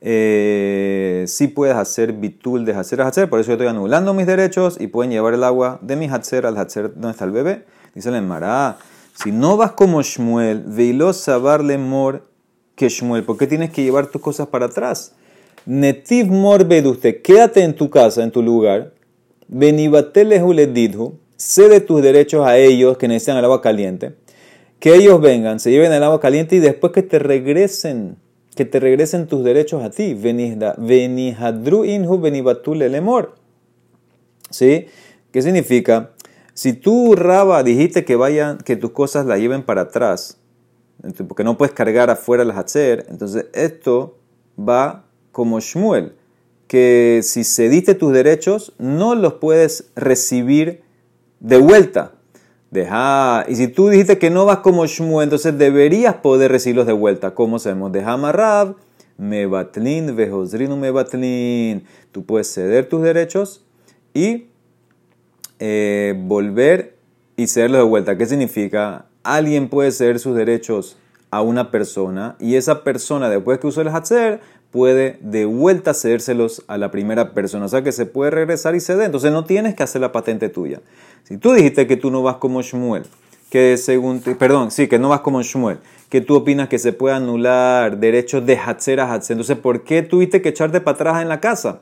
eh, 0.00 1.24
sí 1.26 1.48
puedes 1.48 1.76
hacer 1.76 2.12
bitul 2.12 2.64
de 2.64 2.72
hacer 2.72 3.00
a 3.00 3.08
hacer, 3.08 3.30
por 3.30 3.40
eso 3.40 3.48
yo 3.48 3.52
estoy 3.54 3.68
anulando 3.68 4.12
mis 4.12 4.26
derechos 4.26 4.76
y 4.78 4.88
pueden 4.88 5.10
llevar 5.10 5.34
el 5.34 5.44
agua 5.44 5.78
de 5.80 5.96
mi 5.96 6.06
hatzer 6.06 6.44
al 6.44 6.58
hatzer 6.58 6.92
donde 6.94 7.12
está 7.12 7.24
el 7.24 7.30
bebé. 7.30 7.64
Dice 7.94 8.10
la 8.10 8.18
Emara, 8.18 8.76
si 9.14 9.32
no 9.32 9.56
vas 9.56 9.72
como 9.72 10.02
Shmuel, 10.02 10.64
veilo 10.66 11.12
sabar 11.12 11.62
mor 11.78 12.28
que 12.74 12.90
Shmuel, 12.90 13.24
¿por 13.24 13.38
qué 13.38 13.46
tienes 13.46 13.70
que 13.70 13.82
llevar 13.82 14.08
tus 14.08 14.20
cosas 14.20 14.48
para 14.48 14.66
atrás? 14.66 15.14
Netiv 15.66 16.28
mor 16.28 16.66
usted, 16.86 17.22
quédate 17.22 17.62
en 17.62 17.74
tu 17.74 17.90
casa, 17.90 18.22
en 18.22 18.30
tu 18.30 18.40
lugar, 18.40 18.92
benibateles 19.48 20.42
uledidhu, 20.42 21.18
cede 21.36 21.80
tus 21.80 22.00
derechos 22.02 22.46
a 22.46 22.56
ellos 22.56 22.96
que 22.96 23.08
necesitan 23.08 23.36
el 23.36 23.44
agua 23.44 23.60
caliente, 23.60 24.14
que 24.78 24.94
ellos 24.94 25.20
vengan, 25.20 25.58
se 25.58 25.70
lleven 25.70 25.92
el 25.92 26.02
agua 26.04 26.20
caliente 26.20 26.56
y 26.56 26.60
después 26.60 26.92
que 26.92 27.02
te 27.02 27.18
regresen 27.18 28.16
que 28.56 28.64
te 28.64 28.80
regresen 28.80 29.26
tus 29.26 29.44
derechos 29.44 29.84
a 29.84 29.90
ti. 29.90 30.14
Venihadru 30.14 31.84
inhu 31.84 32.18
lemor. 32.74 33.34
¿Sí? 34.50 34.86
¿Qué 35.30 35.42
significa? 35.42 36.12
Si 36.54 36.72
tú, 36.72 37.14
Raba, 37.14 37.62
dijiste 37.62 38.06
que 38.06 38.16
vayan, 38.16 38.56
que 38.58 38.76
tus 38.76 38.92
cosas 38.92 39.26
las 39.26 39.38
lleven 39.38 39.62
para 39.62 39.82
atrás, 39.82 40.38
porque 41.28 41.44
no 41.44 41.58
puedes 41.58 41.74
cargar 41.74 42.08
afuera 42.08 42.44
las 42.44 42.56
hacer, 42.56 43.04
entonces 43.10 43.44
esto 43.52 44.16
va 44.58 45.04
como 45.36 45.60
Shmuel, 45.60 46.14
que 46.66 47.20
si 47.22 47.44
cediste 47.44 47.94
tus 47.94 48.10
derechos, 48.10 48.72
no 48.78 49.14
los 49.14 49.34
puedes 49.34 49.90
recibir 49.94 50.80
de 51.40 51.58
vuelta. 51.58 52.12
Deja, 52.70 53.44
y 53.46 53.56
si 53.56 53.68
tú 53.68 53.90
dijiste 53.90 54.16
que 54.16 54.30
no 54.30 54.46
vas 54.46 54.60
como 54.60 54.86
Shmuel, 54.86 55.24
entonces 55.24 55.58
deberías 55.58 56.14
poder 56.14 56.50
recibirlos 56.50 56.86
de 56.86 56.94
vuelta. 56.94 57.34
¿Cómo 57.34 57.58
sabemos? 57.58 57.92
Deja 57.92 58.16
Marrab, 58.16 58.76
Mebatlin, 59.18 60.16
Vejosrinu 60.16 60.74
Mebatlin. 60.74 61.84
Tú 62.12 62.24
puedes 62.24 62.50
ceder 62.50 62.88
tus 62.88 63.02
derechos 63.02 63.62
y 64.14 64.46
eh, 65.58 66.14
volver 66.16 66.96
y 67.36 67.46
cederlos 67.48 67.80
de 67.80 67.84
vuelta. 67.84 68.16
¿Qué 68.16 68.24
significa? 68.24 69.04
Alguien 69.22 69.68
puede 69.68 69.92
ceder 69.92 70.18
sus 70.18 70.34
derechos 70.34 70.96
a 71.30 71.42
una 71.42 71.70
persona 71.70 72.36
y 72.38 72.54
esa 72.54 72.84
persona, 72.84 73.28
después 73.28 73.58
que 73.58 73.66
usó 73.66 73.82
el 73.82 73.88
Hatzer, 73.88 74.40
puede 74.76 75.16
de 75.22 75.46
vuelta 75.46 75.94
cedérselos 75.94 76.62
a 76.66 76.76
la 76.76 76.90
primera 76.90 77.32
persona. 77.32 77.64
O 77.64 77.68
sea 77.68 77.82
que 77.82 77.92
se 77.92 78.04
puede 78.04 78.30
regresar 78.30 78.74
y 78.74 78.80
ceder. 78.80 79.06
Entonces 79.06 79.32
no 79.32 79.46
tienes 79.46 79.74
que 79.74 79.82
hacer 79.82 80.02
la 80.02 80.12
patente 80.12 80.50
tuya. 80.50 80.82
Si 81.24 81.38
tú 81.38 81.54
dijiste 81.54 81.86
que 81.86 81.96
tú 81.96 82.10
no 82.10 82.22
vas 82.22 82.36
como 82.36 82.60
Shmuel, 82.60 83.04
que 83.48 83.78
según, 83.78 84.20
perdón, 84.20 84.70
sí, 84.70 84.86
que 84.86 84.98
no 84.98 85.08
vas 85.08 85.20
como 85.20 85.40
Shmuel, 85.40 85.78
que 86.10 86.20
tú 86.20 86.36
opinas 86.36 86.68
que 86.68 86.78
se 86.78 86.92
puede 86.92 87.14
anular 87.14 87.96
derechos 87.96 88.44
de 88.44 88.58
Hatzer 88.58 89.00
a 89.00 89.14
Hatzer, 89.14 89.36
entonces 89.36 89.56
¿por 89.56 89.82
qué 89.82 90.02
tuviste 90.02 90.42
que 90.42 90.50
echarte 90.50 90.82
para 90.82 90.94
atrás 90.96 91.22
en 91.22 91.30
la 91.30 91.40
casa? 91.40 91.80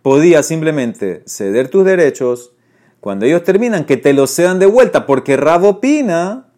Podías 0.00 0.46
simplemente 0.46 1.22
ceder 1.26 1.68
tus 1.68 1.84
derechos, 1.84 2.54
cuando 3.00 3.26
ellos 3.26 3.44
terminan, 3.44 3.84
que 3.84 3.98
te 3.98 4.14
los 4.14 4.34
cedan 4.34 4.58
de 4.58 4.64
vuelta, 4.64 5.04
porque 5.04 5.36
Rab 5.36 5.64
opina 5.64 6.48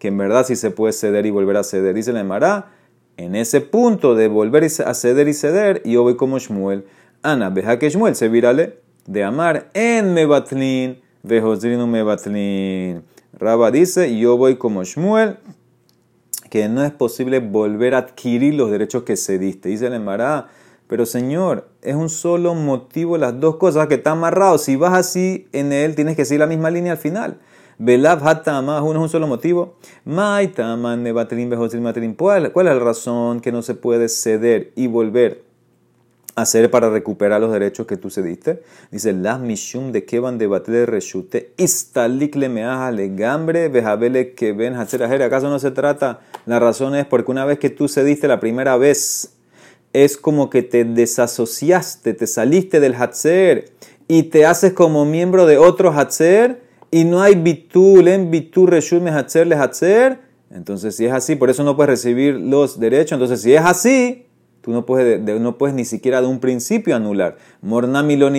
que 0.00 0.08
en 0.08 0.18
verdad 0.18 0.44
sí 0.44 0.56
se 0.56 0.72
puede 0.72 0.92
ceder 0.92 1.26
y 1.26 1.30
volver 1.30 1.56
a 1.58 1.62
ceder. 1.62 1.94
Dice 1.94 2.12
la 2.12 2.18
Emara, 2.18 2.72
en 3.16 3.34
ese 3.34 3.60
punto 3.60 4.14
de 4.14 4.28
volver 4.28 4.64
a 4.64 4.94
ceder 4.94 5.28
y 5.28 5.34
ceder, 5.34 5.82
yo 5.84 6.02
voy 6.02 6.16
como 6.16 6.38
Shmuel. 6.38 6.84
Ana, 7.22 7.50
veja 7.50 7.78
que 7.78 7.90
Shmuel 7.90 8.14
se 8.14 8.28
virale 8.28 8.78
de 9.06 9.24
amar 9.24 9.70
en 9.74 10.14
Mebatlin, 10.14 11.00
vejosrinu 11.22 11.86
Mebatlin. 11.86 13.02
Raba 13.32 13.70
dice, 13.70 14.16
yo 14.18 14.36
voy 14.36 14.56
como 14.56 14.84
Shmuel, 14.84 15.36
que 16.50 16.68
no 16.68 16.84
es 16.84 16.90
posible 16.90 17.40
volver 17.40 17.94
a 17.94 17.98
adquirir 17.98 18.54
los 18.54 18.70
derechos 18.70 19.04
que 19.04 19.16
cediste. 19.16 19.68
Dice 19.68 19.88
la 19.88 19.96
Emara, 19.96 20.48
pero 20.86 21.06
Señor, 21.06 21.68
es 21.80 21.94
un 21.94 22.10
solo 22.10 22.54
motivo 22.54 23.16
las 23.16 23.40
dos 23.40 23.56
cosas 23.56 23.86
que 23.86 23.94
están 23.94 24.18
amarrados. 24.18 24.64
Si 24.64 24.76
vas 24.76 24.92
así 24.92 25.48
en 25.52 25.72
él, 25.72 25.94
tienes 25.94 26.16
que 26.16 26.24
seguir 26.24 26.40
la 26.40 26.46
misma 26.46 26.70
línea 26.70 26.92
al 26.92 26.98
final. 26.98 27.38
Belav 27.78 28.26
hatama, 28.26 28.82
uno 28.82 29.00
es 29.00 29.02
un 29.02 29.08
solo 29.08 29.26
motivo. 29.26 29.74
Maitaman 30.04 31.04
¿Cuál 32.52 32.66
es 32.68 32.74
la 32.74 32.78
razón 32.78 33.40
que 33.40 33.52
no 33.52 33.62
se 33.62 33.74
puede 33.74 34.08
ceder 34.08 34.72
y 34.76 34.86
volver 34.86 35.42
hacer 36.34 36.70
para 36.70 36.88
recuperar 36.90 37.40
los 37.40 37.52
derechos 37.52 37.86
que 37.86 37.96
tú 37.96 38.10
cediste? 38.10 38.62
Dice, 38.90 39.12
las 39.12 39.40
mishum 39.40 39.92
de 39.92 40.06
van 40.20 40.38
de 40.38 40.46
batle 40.46 40.86
reshute, 40.86 41.52
istalik 41.56 42.36
le 42.36 42.48
le 42.48 43.08
gambre, 43.14 43.68
vejabele 43.68 44.34
que 44.34 44.52
ven 44.52 44.74
¿Acaso 44.74 45.50
no 45.50 45.58
se 45.58 45.70
trata? 45.70 46.20
La 46.46 46.58
razón 46.58 46.94
es 46.94 47.06
porque 47.06 47.30
una 47.30 47.44
vez 47.44 47.58
que 47.58 47.70
tú 47.70 47.88
cediste 47.88 48.28
la 48.28 48.40
primera 48.40 48.76
vez, 48.76 49.34
es 49.92 50.16
como 50.16 50.48
que 50.48 50.62
te 50.62 50.84
desasociaste, 50.84 52.14
te 52.14 52.26
saliste 52.26 52.80
del 52.80 52.94
Hatzer 52.94 53.70
y 54.08 54.24
te 54.24 54.46
haces 54.46 54.72
como 54.72 55.04
miembro 55.04 55.46
de 55.46 55.58
otro 55.58 55.92
Hatzer 55.92 56.62
y 56.94 57.04
no 57.04 57.22
hay 57.22 57.34
bitul 57.34 58.06
en 58.06 58.30
bitul 58.30 58.68
reshut 58.68 59.04
Hatzer 59.08 59.46
le 59.46 59.56
Hatzer. 59.56 60.20
Entonces, 60.50 60.94
si 60.94 61.06
es 61.06 61.12
así, 61.12 61.36
por 61.36 61.48
eso 61.48 61.64
no 61.64 61.74
puedes 61.74 61.88
recibir 61.88 62.34
los 62.34 62.78
derechos. 62.78 63.12
Entonces, 63.12 63.40
si 63.40 63.54
es 63.54 63.62
así, 63.62 64.26
tú 64.60 64.72
no 64.72 64.84
puedes, 64.84 65.18
no 65.40 65.56
puedes 65.56 65.74
ni 65.74 65.86
siquiera 65.86 66.20
de 66.20 66.26
un 66.26 66.38
principio 66.38 66.94
anular. 66.94 67.38
Mornamilo 67.62 68.30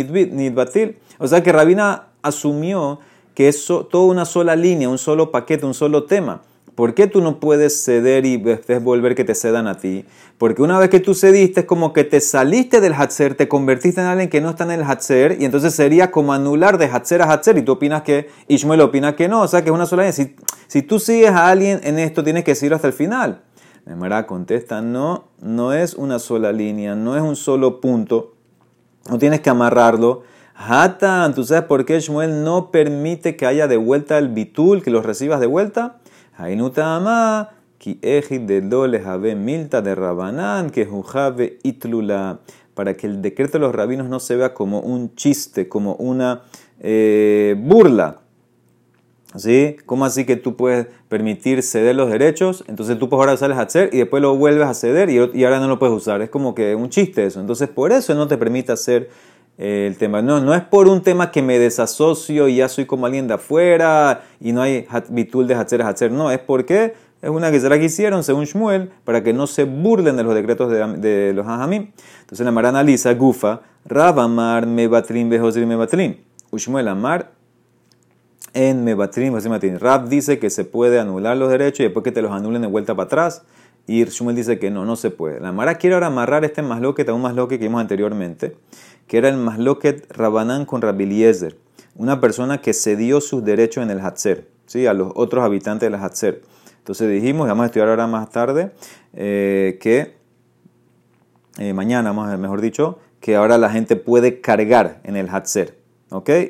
batil. 0.54 0.98
O 1.18 1.28
sea 1.28 1.42
que 1.42 1.52
Rabina 1.52 2.10
asumió 2.22 3.00
que 3.34 3.48
es 3.48 3.66
toda 3.66 4.06
una 4.06 4.24
sola 4.24 4.56
línea, 4.56 4.88
un 4.88 5.00
solo 5.00 5.32
paquete, 5.32 5.66
un 5.66 5.74
solo 5.74 6.04
tema. 6.04 6.44
¿Por 6.76 6.96
qué 6.96 7.06
tú 7.06 7.22
no 7.22 7.40
puedes 7.40 7.84
ceder 7.84 8.26
y 8.26 8.38
después 8.38 8.84
volver 8.84 9.14
que 9.14 9.24
te 9.24 9.36
cedan 9.36 9.68
a 9.68 9.78
ti? 9.78 10.06
Porque 10.40 10.64
una 10.64 10.80
vez 10.80 10.90
que 10.90 11.00
tú 11.00 11.14
cediste 11.14 11.62
es 11.62 11.66
como 11.68 11.94
que 11.94 12.04
te 12.04 12.20
saliste 12.20 12.82
del 12.82 12.94
Hatzer, 12.94 13.36
te 13.36 13.48
convertiste 13.48 14.02
en 14.02 14.08
alguien 14.08 14.30
que 14.30 14.42
no 14.42 14.50
está 14.50 14.64
en 14.64 14.72
el 14.72 14.84
Hatzer 14.84 15.38
y 15.40 15.46
entonces 15.46 15.76
sería 15.76 16.10
como 16.10 16.34
anular 16.34 16.80
de 16.80 16.88
Hatzer 16.88 17.22
a 17.22 17.32
Hatzer 17.32 17.58
y 17.60 17.62
tú 17.62 17.74
opinas 17.74 18.02
que 18.02 18.28
Ishmael 18.48 18.82
opina 18.82 19.16
que 19.16 19.28
no, 19.28 19.42
o 19.42 19.48
sea 19.48 19.62
que 19.62 19.70
es 19.70 19.76
una 19.76 19.86
sola. 19.86 20.12
Si, 20.12 20.36
si 20.68 20.82
tú 20.82 20.98
sigues 20.98 21.30
a 21.30 21.50
alguien 21.50 21.80
en 21.84 22.00
esto 22.00 22.24
tienes 22.24 22.44
que 22.44 22.56
seguirlo 22.56 22.78
hasta 22.78 22.88
el 22.88 22.94
final. 22.94 23.44
Nemara 23.86 24.26
contesta, 24.26 24.82
no, 24.82 25.26
no 25.42 25.74
es 25.74 25.94
una 25.94 26.18
sola 26.18 26.52
línea, 26.52 26.96
no 26.96 27.16
es 27.16 27.22
un 27.22 27.36
solo 27.36 27.82
punto, 27.82 28.34
no 29.10 29.20
tienes 29.20 29.42
que 29.42 29.50
amarrarlo. 29.50 30.24
Hatan, 30.56 31.36
¿tú 31.36 31.44
sabes 31.44 31.66
por 31.66 31.86
qué 31.86 32.00
Shmuel 32.00 32.44
no 32.44 32.72
permite 32.72 33.36
que 33.36 33.46
haya 33.46 33.68
de 33.68 33.78
vuelta 33.78 34.18
el 34.18 34.30
bitul, 34.30 34.82
que 34.82 34.90
los 34.90 35.06
recibas 35.06 35.40
de 35.40 35.48
vuelta? 35.48 35.98
Hainutama, 36.38 37.50
ki 37.78 38.00
ejid 38.02 38.42
de 38.42 38.62
dole 38.62 39.00
milta 39.36 39.82
de 39.82 39.96
rabanán, 39.96 40.70
que 40.70 40.86
jujave 40.86 41.60
itlula, 41.64 42.40
para 42.74 42.96
que 42.96 43.08
el 43.08 43.22
decreto 43.22 43.54
de 43.54 43.60
los 43.60 43.76
rabinos 43.76 44.10
no 44.10 44.20
se 44.20 44.36
vea 44.36 44.54
como 44.54 44.80
un 44.80 45.16
chiste, 45.16 45.68
como 45.68 45.96
una 45.96 46.42
eh, 46.80 47.56
burla. 47.58 48.20
¿Sí? 49.36 49.78
¿Cómo 49.88 50.06
así 50.06 50.26
que 50.26 50.36
tú 50.36 50.56
puedes 50.56 50.86
permitir 51.10 51.64
ceder 51.64 51.96
los 51.96 52.12
derechos? 52.12 52.64
Entonces 52.68 53.00
tú 53.00 53.10
puedes 53.10 53.22
ahora 53.22 53.34
usar 53.34 53.50
el 53.50 53.58
hacer 53.58 53.90
y 53.92 53.98
después 53.98 54.22
lo 54.22 54.38
vuelves 54.38 54.68
a 54.68 54.76
ceder 54.76 55.10
y, 55.10 55.16
y 55.34 55.44
ahora 55.44 55.60
no 55.60 55.68
lo 55.68 55.80
puedes 55.80 55.96
usar. 55.96 56.22
Es 56.22 56.30
como 56.30 56.54
que 56.54 56.76
un 56.76 56.90
chiste 56.90 57.26
eso. 57.26 57.40
Entonces 57.40 57.68
por 57.68 57.92
eso 57.92 58.14
no 58.14 58.28
te 58.28 58.38
permite 58.38 58.72
hacer 58.72 59.10
el 59.58 59.98
tema. 59.98 60.22
No, 60.22 60.40
no 60.40 60.54
es 60.54 60.62
por 60.62 60.88
un 60.88 61.02
tema 61.02 61.32
que 61.32 61.42
me 61.42 61.60
desasocio 61.60 62.48
y 62.48 62.58
ya 62.58 62.70
soy 62.70 62.86
como 62.86 63.06
alguien 63.06 63.28
de 63.28 63.36
afuera 63.36 64.24
y 64.40 64.52
no 64.52 64.62
hay 64.62 64.88
bitul 65.10 65.48
de 65.48 65.56
hacer 65.56 65.82
hacer. 65.82 66.12
No, 66.12 66.32
es 66.32 66.40
porque 66.40 66.94
es 67.22 67.30
una 67.30 67.52
que 67.52 67.60
será 67.60 67.78
que 67.78 67.86
hicieron 67.86 68.24
según 68.24 68.46
Shmuel 68.46 68.92
para 69.06 69.24
que 69.24 69.34
no 69.34 69.48
se 69.48 69.64
burlen 69.64 70.18
de 70.18 70.24
los 70.24 70.34
decretos 70.34 70.72
de, 70.72 71.34
los 71.34 71.48
hajamim. 71.48 71.92
Entonces 72.22 72.46
la 72.46 72.52
Mara 72.52 72.70
analiza, 72.70 73.14
gufa, 73.14 73.62
Rab 73.86 74.20
amar 74.20 74.66
mebatrin 74.66 75.30
me 75.30 75.40
mebatrin. 75.66 76.24
Ushmuel 76.52 76.88
amar 76.88 77.32
en 78.54 78.84
mebatrin 78.84 79.34
mebatrin. 79.34 79.80
Rab 79.80 80.08
dice 80.08 80.40
que 80.40 80.50
se 80.50 80.64
puede 80.66 81.00
anular 81.00 81.38
los 81.38 81.50
derechos 81.50 81.82
y 81.82 81.84
después 81.84 82.04
que 82.04 82.12
te 82.12 82.22
los 82.22 82.32
anulen 82.32 82.62
de 82.62 82.68
vuelta 82.68 82.96
para 82.96 83.06
atrás. 83.06 83.44
Y 83.86 84.06
Shmuel 84.06 84.36
dice 84.36 84.60
que 84.60 84.72
no, 84.72 84.86
no 84.86 84.96
se 84.96 85.10
puede. 85.10 85.42
La 85.42 85.52
Mara 85.52 85.76
quiere 85.76 85.96
ahora 85.96 86.08
amarrar 86.08 86.46
este 86.46 86.62
masloquet 86.62 87.08
a 87.10 87.14
un 87.14 87.22
masloquet 87.22 87.60
que 87.60 87.66
vimos 87.66 87.82
anteriormente 87.82 88.56
que 89.08 89.18
era 89.18 89.30
el 89.30 89.38
Masloket 89.38 90.12
Rabanán 90.12 90.66
con 90.66 90.82
Rabiliezer, 90.82 91.58
una 91.96 92.20
persona 92.20 92.62
que 92.62 92.74
cedió 92.74 93.22
sus 93.22 93.44
derechos 93.44 93.84
en 93.84 93.92
el 93.92 94.00
Hatzer, 94.00 94.48
¿sí? 94.66 94.88
a 94.88 94.94
los 94.94 95.12
otros 95.16 95.44
habitantes 95.44 95.90
del 95.92 96.00
Hatzer. 96.00 96.42
Entonces 96.80 97.10
dijimos, 97.10 97.48
vamos 97.48 97.64
a 97.64 97.66
estudiar 97.68 97.90
ahora 97.90 98.08
más 98.08 98.30
tarde, 98.30 98.72
eh, 99.14 99.78
que 99.80 100.16
eh, 101.60 101.74
mañana, 101.74 102.12
mejor 102.38 102.62
dicho, 102.62 103.00
que 103.20 103.36
ahora 103.36 103.58
la 103.58 103.70
gente 103.70 103.96
puede 103.96 104.42
cargar 104.42 105.00
en 105.04 105.16
el 105.16 105.30
Hatzer. 105.30 105.78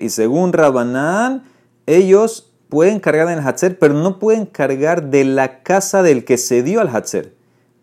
Y 0.01 0.09
según 0.09 0.51
Rabanán, 0.51 1.43
ellos 1.85 2.51
pueden 2.69 2.99
cargar 2.99 3.27
en 3.29 3.39
el 3.39 3.47
Hatzer, 3.47 3.77
pero 3.77 3.93
no 3.93 4.19
pueden 4.19 4.45
cargar 4.45 5.09
de 5.09 5.23
la 5.23 5.61
casa 5.61 6.03
del 6.03 6.25
que 6.25 6.37
cedió 6.37 6.81
al 6.81 6.89
Hatzer. 6.89 7.33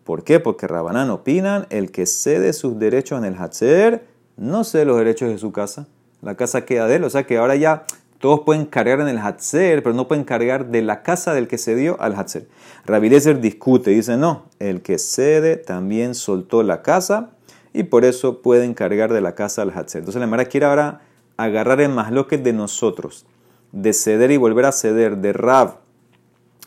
¿Por 0.03 0.23
qué? 0.23 0.39
Porque 0.39 0.67
Rabanán 0.67 1.09
opinan, 1.09 1.67
el 1.69 1.91
que 1.91 2.05
cede 2.05 2.53
sus 2.53 2.77
derechos 2.77 3.17
en 3.17 3.25
el 3.25 3.35
Hatzer 3.35 4.05
no 4.37 4.63
sé 4.63 4.85
los 4.85 4.97
derechos 4.97 5.29
de 5.29 5.37
su 5.37 5.51
casa. 5.51 5.87
La 6.21 6.35
casa 6.35 6.65
queda 6.65 6.87
de 6.87 6.95
él. 6.97 7.03
O 7.03 7.09
sea 7.09 7.25
que 7.25 7.37
ahora 7.37 7.55
ya 7.55 7.85
todos 8.19 8.41
pueden 8.41 8.65
cargar 8.65 9.01
en 9.01 9.07
el 9.07 9.17
Hatzer, 9.17 9.81
pero 9.81 9.95
no 9.95 10.07
pueden 10.07 10.23
cargar 10.23 10.67
de 10.67 10.81
la 10.83 11.01
casa 11.01 11.33
del 11.33 11.47
que 11.47 11.57
cedió 11.57 11.99
al 11.99 12.15
Hatzer. 12.15 12.47
Rabilezer 12.85 13.41
discute, 13.41 13.89
dice 13.91 14.15
no, 14.15 14.45
el 14.59 14.81
que 14.81 14.99
cede 14.99 15.57
también 15.57 16.13
soltó 16.13 16.61
la 16.61 16.83
casa 16.83 17.31
y 17.73 17.83
por 17.83 18.05
eso 18.05 18.41
pueden 18.41 18.75
cargar 18.75 19.11
de 19.11 19.21
la 19.21 19.33
casa 19.33 19.63
al 19.63 19.71
Hatzer. 19.71 19.99
Entonces 19.99 20.19
la 20.19 20.27
Mara 20.27 20.45
quiere 20.45 20.67
ahora 20.67 21.01
agarrar 21.37 21.81
el 21.81 21.89
masloque 21.89 22.37
de 22.37 22.53
nosotros, 22.53 23.25
de 23.71 23.93
ceder 23.93 24.29
y 24.29 24.37
volver 24.37 24.65
a 24.65 24.71
ceder, 24.71 25.17
de 25.17 25.33
Rab 25.33 25.80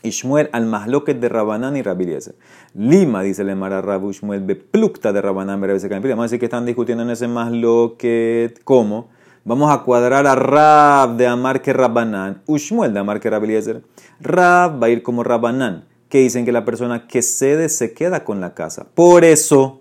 y 0.05 0.11
Shmuel 0.11 0.51
al 0.53 0.67
masloquet 0.67 1.19
de 1.19 1.29
Rabanán 1.29 1.77
y 1.77 1.83
Rabiliezer. 1.83 2.37
Lima, 2.75 3.23
dice 3.23 3.43
el 3.43 3.49
Emara 3.49 3.81
Rabu 3.81 4.13
Shmuel, 4.13 4.43
beplukta 4.43 5.13
de 5.13 5.21
Rabanán 5.21 5.59
y 5.59 5.89
Vamos 5.89 6.19
a 6.19 6.23
decir 6.23 6.39
que 6.39 6.45
están 6.45 6.67
discutiendo 6.67 7.03
en 7.03 7.11
ese 7.11 7.27
masloquet. 7.27 8.63
¿Cómo? 8.63 9.09
Vamos 9.47 9.71
a 9.75 9.83
cuadrar 9.83 10.27
a 10.27 10.35
Rab 10.35 11.17
de 11.17 11.27
Amar 11.27 11.63
que 11.63 11.73
Rabanán, 11.73 12.43
Ushmuel 12.47 12.95
de 12.95 13.01
Amar 13.01 13.21
que 13.21 13.31
Rabiliezer. 13.31 13.83
Rab 14.21 14.83
va 14.83 14.87
a 14.87 14.91
ir 14.91 15.03
como 15.03 15.23
Rabanán, 15.23 15.85
que 16.09 16.19
dicen 16.19 16.45
que 16.45 16.53
la 16.53 16.65
persona 16.65 17.07
que 17.07 17.23
cede 17.23 17.69
se 17.69 17.93
queda 17.93 18.25
con 18.25 18.41
la 18.41 18.55
casa. 18.55 18.87
Por 18.95 19.25
eso, 19.25 19.81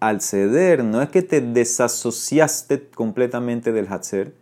al 0.00 0.20
ceder, 0.20 0.84
no 0.84 1.02
es 1.02 1.08
que 1.08 1.22
te 1.22 1.40
desasociaste 1.40 2.88
completamente 2.94 3.72
del 3.72 3.86
Hatzer, 3.88 4.32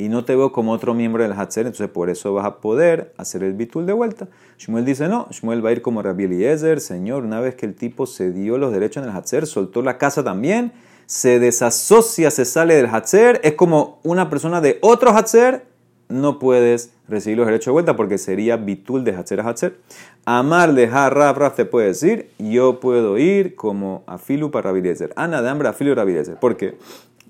y 0.00 0.08
no 0.08 0.24
te 0.24 0.34
veo 0.34 0.50
como 0.50 0.72
otro 0.72 0.94
miembro 0.94 1.22
del 1.22 1.34
Hatzer, 1.34 1.66
entonces 1.66 1.90
por 1.90 2.08
eso 2.08 2.32
vas 2.32 2.46
a 2.46 2.56
poder 2.56 3.12
hacer 3.18 3.42
el 3.42 3.52
bitul 3.52 3.84
de 3.84 3.92
vuelta. 3.92 4.28
Shmuel 4.58 4.86
dice 4.86 5.08
no, 5.08 5.28
Shmuel 5.30 5.64
va 5.64 5.68
a 5.68 5.72
ir 5.72 5.82
como 5.82 6.00
Rabbi 6.00 6.24
Eliezer, 6.24 6.80
señor, 6.80 7.24
una 7.24 7.38
vez 7.40 7.54
que 7.54 7.66
el 7.66 7.74
tipo 7.74 8.06
se 8.06 8.32
dio 8.32 8.56
los 8.56 8.72
derechos 8.72 9.04
en 9.04 9.10
el 9.10 9.14
Hatzer, 9.14 9.46
soltó 9.46 9.82
la 9.82 9.98
casa 9.98 10.24
también, 10.24 10.72
se 11.04 11.38
desasocia, 11.38 12.30
se 12.30 12.46
sale 12.46 12.76
del 12.76 12.86
Hatzer, 12.86 13.42
es 13.44 13.52
como 13.52 13.98
una 14.02 14.30
persona 14.30 14.62
de 14.62 14.78
otro 14.80 15.10
Hatzer, 15.10 15.66
no 16.08 16.38
puedes 16.38 16.92
recibir 17.06 17.36
los 17.36 17.46
derechos 17.46 17.66
de 17.66 17.72
vuelta 17.72 17.94
porque 17.94 18.16
sería 18.16 18.56
bitul 18.56 19.04
de 19.04 19.14
Hatzer 19.14 19.40
a 19.40 19.48
Hatzer. 19.48 19.76
Amar 20.24 20.74
de 20.74 20.86
Rab, 20.86 21.36
Rab 21.36 21.54
te 21.54 21.64
puede 21.64 21.88
decir, 21.88 22.30
yo 22.38 22.80
puedo 22.80 23.16
ir 23.18 23.54
como 23.54 24.02
afilu 24.06 24.50
para 24.50 24.70
Rabeliezer. 24.70 25.12
Ana 25.16 25.40
de 25.42 25.48
hambre 25.48 25.68
afilu 25.68 25.94
Rabeliezer. 25.94 26.36
¿Por 26.36 26.56
qué? 26.56 26.76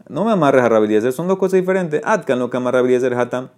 No 0.08 0.24
me 0.24 0.32
amarres 0.32 0.62
a 0.62 0.68
Rabeliezer, 0.68 1.12
son 1.12 1.28
dos 1.28 1.38
cosas 1.38 1.60
diferentes. 1.60 2.00
Atkan 2.04 2.38
lo 2.38 2.50
que 2.50 2.56
amar 2.56 2.74
Rabeliezer 2.74 3.14
hatam. 3.14 3.50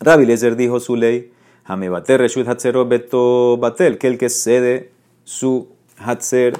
Rabeliezer 0.00 0.56
dijo 0.56 0.80
su 0.80 0.96
ley, 0.96 1.32
Hamebater 1.64 2.20
Reshut 2.20 2.46
Hatzero 2.46 2.86
Beto 2.86 3.56
Batel, 3.56 3.98
que 3.98 4.06
el 4.06 4.18
que 4.18 4.28
cede 4.28 4.92
su 5.24 5.68
Hatzer 5.98 6.54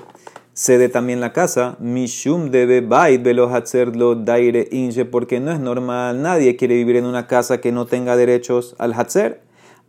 cede 0.56 0.88
también 0.88 1.20
la 1.20 1.34
casa, 1.34 1.76
Mishum 1.80 2.50
debe 2.50 2.80
bait 2.80 3.22
velo 3.22 3.50
lo 3.92 4.14
daire 4.14 4.66
inge, 4.72 5.04
porque 5.04 5.38
no 5.38 5.52
es 5.52 5.60
normal, 5.60 6.22
nadie 6.22 6.56
quiere 6.56 6.76
vivir 6.76 6.96
en 6.96 7.04
una 7.04 7.26
casa 7.26 7.60
que 7.60 7.72
no 7.72 7.84
tenga 7.84 8.16
derechos 8.16 8.74
al 8.78 8.94
hatzer. 8.94 9.42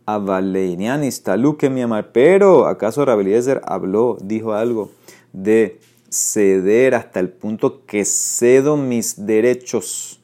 Avaleinian 0.04 1.02
que 1.58 1.70
mi 1.70 1.80
amar, 1.80 2.12
pero 2.12 2.66
¿acaso 2.66 3.04
Rabeliezer 3.04 3.62
habló, 3.64 4.18
dijo 4.20 4.52
algo 4.52 4.90
de 5.32 5.80
ceder 6.10 6.94
hasta 6.94 7.20
el 7.20 7.28
punto 7.28 7.84
que 7.86 8.04
cedo 8.04 8.76
mis 8.76 9.26
derechos? 9.26 10.20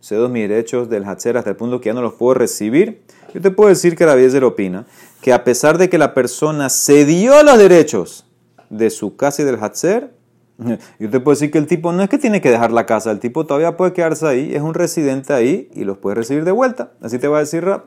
Cedo 0.00 0.28
mis 0.28 0.48
derechos 0.48 0.88
del 0.88 1.04
hatzer 1.04 1.36
hasta 1.36 1.50
el 1.50 1.56
punto 1.56 1.80
que 1.80 1.90
ya 1.90 1.94
no 1.94 2.02
los 2.02 2.14
puedo 2.14 2.34
recibir. 2.34 3.02
Yo 3.32 3.40
te 3.40 3.50
puedo 3.50 3.68
decir 3.68 3.96
que 3.96 4.06
Rabeliezer 4.06 4.44
opina 4.44 4.86
que 5.20 5.32
a 5.32 5.44
pesar 5.44 5.78
de 5.78 5.88
que 5.88 5.98
la 5.98 6.14
persona 6.14 6.68
cedió 6.68 7.42
los 7.42 7.58
derechos, 7.58 8.26
de 8.70 8.90
su 8.90 9.16
casa 9.16 9.42
y 9.42 9.44
del 9.44 9.62
Hatzer, 9.62 10.12
yo 10.98 11.10
te 11.10 11.20
puedo 11.20 11.34
decir 11.34 11.50
que 11.50 11.58
el 11.58 11.66
tipo 11.66 11.92
no 11.92 12.02
es 12.02 12.08
que 12.08 12.18
tiene 12.18 12.40
que 12.40 12.50
dejar 12.50 12.72
la 12.72 12.86
casa, 12.86 13.10
el 13.10 13.20
tipo 13.20 13.46
todavía 13.46 13.76
puede 13.76 13.92
quedarse 13.92 14.26
ahí, 14.26 14.54
es 14.54 14.62
un 14.62 14.74
residente 14.74 15.32
ahí 15.32 15.68
y 15.74 15.84
los 15.84 15.98
puede 15.98 16.16
recibir 16.16 16.44
de 16.44 16.52
vuelta. 16.52 16.92
Así 17.00 17.18
te 17.18 17.28
va 17.28 17.38
a 17.38 17.40
decir 17.40 17.64
Rab. 17.64 17.84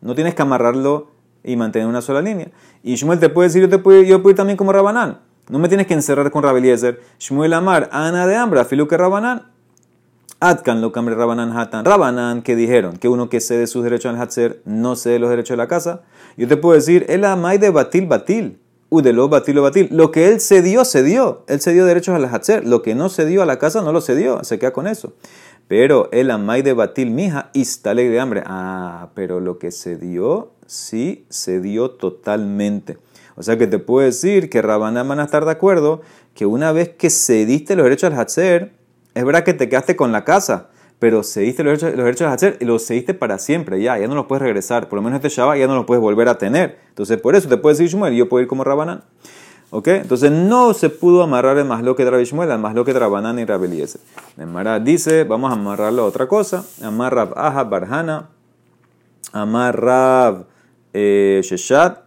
No 0.00 0.14
tienes 0.14 0.34
que 0.34 0.42
amarrarlo 0.42 1.10
y 1.42 1.56
mantener 1.56 1.88
una 1.88 2.00
sola 2.00 2.22
línea. 2.22 2.50
Y 2.82 2.96
Shmuel 2.96 3.18
te 3.18 3.28
puede 3.28 3.48
decir, 3.48 3.62
yo, 3.62 3.68
te 3.68 3.78
puedo, 3.78 4.02
yo 4.02 4.22
puedo 4.22 4.30
ir 4.30 4.36
también 4.36 4.56
como 4.56 4.72
Rabanán. 4.72 5.20
No 5.48 5.58
me 5.58 5.68
tienes 5.68 5.86
que 5.86 5.94
encerrar 5.94 6.30
con 6.30 6.42
Rabeliezer. 6.42 7.00
Shmuel 7.18 7.52
Amar, 7.52 7.88
Ana 7.92 8.26
de 8.26 8.34
Ambra, 8.34 8.64
Filuke 8.64 8.96
Rabanán. 8.96 9.44
Atkan 10.40 10.80
lo 10.80 10.92
cambre 10.92 11.14
Rabanán 11.14 11.56
Hatan. 11.56 11.84
Rabanán, 11.84 12.42
que 12.42 12.56
dijeron 12.56 12.96
que 12.98 13.08
uno 13.08 13.30
que 13.30 13.40
cede 13.40 13.66
sus 13.66 13.84
derechos 13.84 14.12
al 14.12 14.20
Hatzer 14.20 14.60
no 14.64 14.96
cede 14.96 15.18
los 15.18 15.30
derechos 15.30 15.54
de 15.54 15.58
la 15.58 15.68
casa. 15.68 16.02
Yo 16.36 16.46
te 16.46 16.56
puedo 16.56 16.74
decir, 16.74 17.06
el 17.08 17.24
Amay 17.24 17.58
de 17.58 17.70
Batil 17.70 18.06
Batil. 18.06 18.58
Udelo 18.88 19.28
batilo 19.28 19.62
batil. 19.62 19.88
Lo 19.90 20.12
que 20.12 20.28
él 20.28 20.40
cedió, 20.40 20.84
cedió. 20.84 21.44
Él 21.48 21.60
cedió 21.60 21.86
derechos 21.86 22.14
a 22.14 22.18
la 22.18 22.28
Hatzer. 22.28 22.66
Lo 22.66 22.82
que 22.82 22.94
no 22.94 23.08
cedió 23.08 23.42
a 23.42 23.46
la 23.46 23.58
casa, 23.58 23.82
no 23.82 23.92
lo 23.92 24.00
cedió. 24.00 24.44
Se 24.44 24.58
queda 24.58 24.72
con 24.72 24.86
eso. 24.86 25.14
Pero 25.68 26.08
el 26.12 26.30
amay 26.30 26.62
de 26.62 26.72
batil 26.72 27.10
mija, 27.10 27.50
instale 27.52 28.08
de 28.08 28.20
hambre. 28.20 28.42
Ah, 28.46 29.08
pero 29.14 29.40
lo 29.40 29.58
que 29.58 29.72
cedió, 29.72 30.52
sí, 30.66 31.26
cedió 31.30 31.90
totalmente. 31.90 32.98
O 33.36 33.42
sea 33.42 33.56
que 33.56 33.66
te 33.66 33.78
puedo 33.78 34.04
decir 34.04 34.50
que 34.50 34.62
Rabaná 34.62 35.02
van 35.02 35.20
a 35.20 35.24
estar 35.24 35.44
de 35.44 35.52
acuerdo 35.52 36.02
que 36.34 36.46
una 36.46 36.72
vez 36.72 36.88
que 36.90 37.10
cediste 37.10 37.76
los 37.76 37.84
derechos 37.84 38.12
al 38.12 38.18
Hatzer, 38.18 38.72
es 39.14 39.24
verdad 39.24 39.44
que 39.44 39.54
te 39.54 39.68
quedaste 39.68 39.94
con 39.94 40.12
la 40.12 40.24
casa 40.24 40.68
pero 40.98 41.22
seguiste 41.22 41.62
los 41.62 41.78
derechos, 41.78 41.96
los 41.96 42.04
derechos 42.04 42.28
de 42.28 42.34
hacer 42.34 42.56
y 42.60 42.64
los 42.64 42.82
seguiste 42.82 43.14
para 43.14 43.38
siempre, 43.38 43.80
ya, 43.82 43.98
ya 43.98 44.08
no 44.08 44.14
los 44.14 44.26
puedes 44.26 44.42
regresar, 44.42 44.88
por 44.88 44.96
lo 44.96 45.02
menos 45.02 45.18
este 45.22 45.28
Shabbat 45.28 45.58
ya 45.58 45.66
no 45.66 45.74
los 45.74 45.84
puedes 45.84 46.00
volver 46.00 46.28
a 46.28 46.38
tener. 46.38 46.78
Entonces, 46.88 47.20
por 47.20 47.36
eso 47.36 47.48
te 47.48 47.56
puede 47.58 47.74
decir 47.74 47.88
Shmuel, 47.88 48.14
yo 48.14 48.28
puedo 48.28 48.42
ir 48.42 48.48
como 48.48 48.64
Rabanán. 48.64 49.02
¿Ok? 49.70 49.88
Entonces 49.88 50.30
no 50.30 50.72
se 50.74 50.90
pudo 50.90 51.24
amarrar 51.24 51.58
el 51.58 51.64
masloque 51.64 52.04
de 52.04 52.10
Rabishmuel 52.12 52.50
al 52.52 52.60
masloque 52.60 52.92
de 52.92 53.00
Rabanán 53.00 53.38
y 53.40 53.44
Rabeliezer. 53.44 54.00
Mara 54.36 54.78
dice, 54.78 55.24
vamos 55.24 55.50
a 55.50 55.54
amarrarlo 55.54 56.02
a 56.02 56.04
otra 56.06 56.28
cosa. 56.28 56.64
Amarrab 56.82 57.36
Aha 57.36 57.64
Barhana, 57.64 58.28
Amarrab 59.32 60.46
eh, 60.94 61.40
Sheshat, 61.42 61.98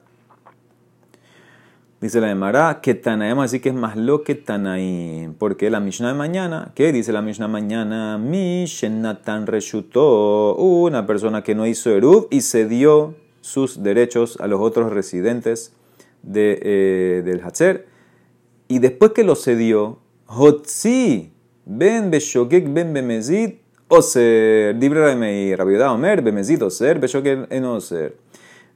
Dice 2.01 2.21
la 2.21 2.31
Emara 2.31 2.79
que 2.81 2.95
Tanaim 2.95 3.39
así 3.39 3.59
que 3.59 3.69
es 3.69 3.75
más 3.75 3.97
lo 3.97 4.23
que 4.23 4.33
Tanaim. 4.33 5.33
Porque 5.33 5.69
la 5.69 5.81
Mishnah 5.81 6.07
de 6.07 6.13
mañana, 6.13 6.71
¿qué 6.73 6.93
dice 6.93 7.11
la 7.11 7.21
Mishnah 7.21 7.47
de 7.47 7.51
mañana? 7.51 8.17
Mishenatan 8.17 9.45
reshutó 9.45 10.55
una 10.55 11.05
persona 11.05 11.43
que 11.43 11.55
no 11.55 11.67
hizo 11.67 11.91
Eruv 11.91 12.27
y 12.29 12.39
cedió 12.39 13.15
sus 13.41 13.83
derechos 13.83 14.37
a 14.39 14.47
los 14.47 14.61
otros 14.61 14.93
residentes 14.93 15.73
de, 16.23 16.59
eh, 16.61 17.21
del 17.25 17.41
Hatzer. 17.41 17.87
Y 18.69 18.79
después 18.79 19.11
que 19.11 19.25
lo 19.25 19.35
cedió, 19.35 19.99
Hotzi, 20.27 21.33
ben 21.65 22.11
beshogek 22.11 22.71
ben 22.71 22.93
bemezid, 22.93 23.55
oser, 23.89 24.73
libre 24.77 25.33
y 25.33 25.53
rabiudad 25.53 25.91
omer, 25.91 26.21
bemezid 26.21 26.63
oser, 26.63 26.97
beshogek 26.97 27.51
en 27.51 27.65
oser. 27.65 28.15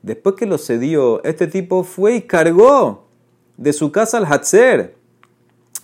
Después 0.01 0.35
que 0.35 0.45
lo 0.45 0.57
cedió, 0.57 1.23
este 1.23 1.47
tipo 1.47 1.85
fue 1.85 2.15
y 2.15 2.21
cargó 2.23 3.02
de 3.57 3.73
su 3.73 3.91
casa 3.91 4.17
al 4.17 4.25
Hatzer. 4.25 4.95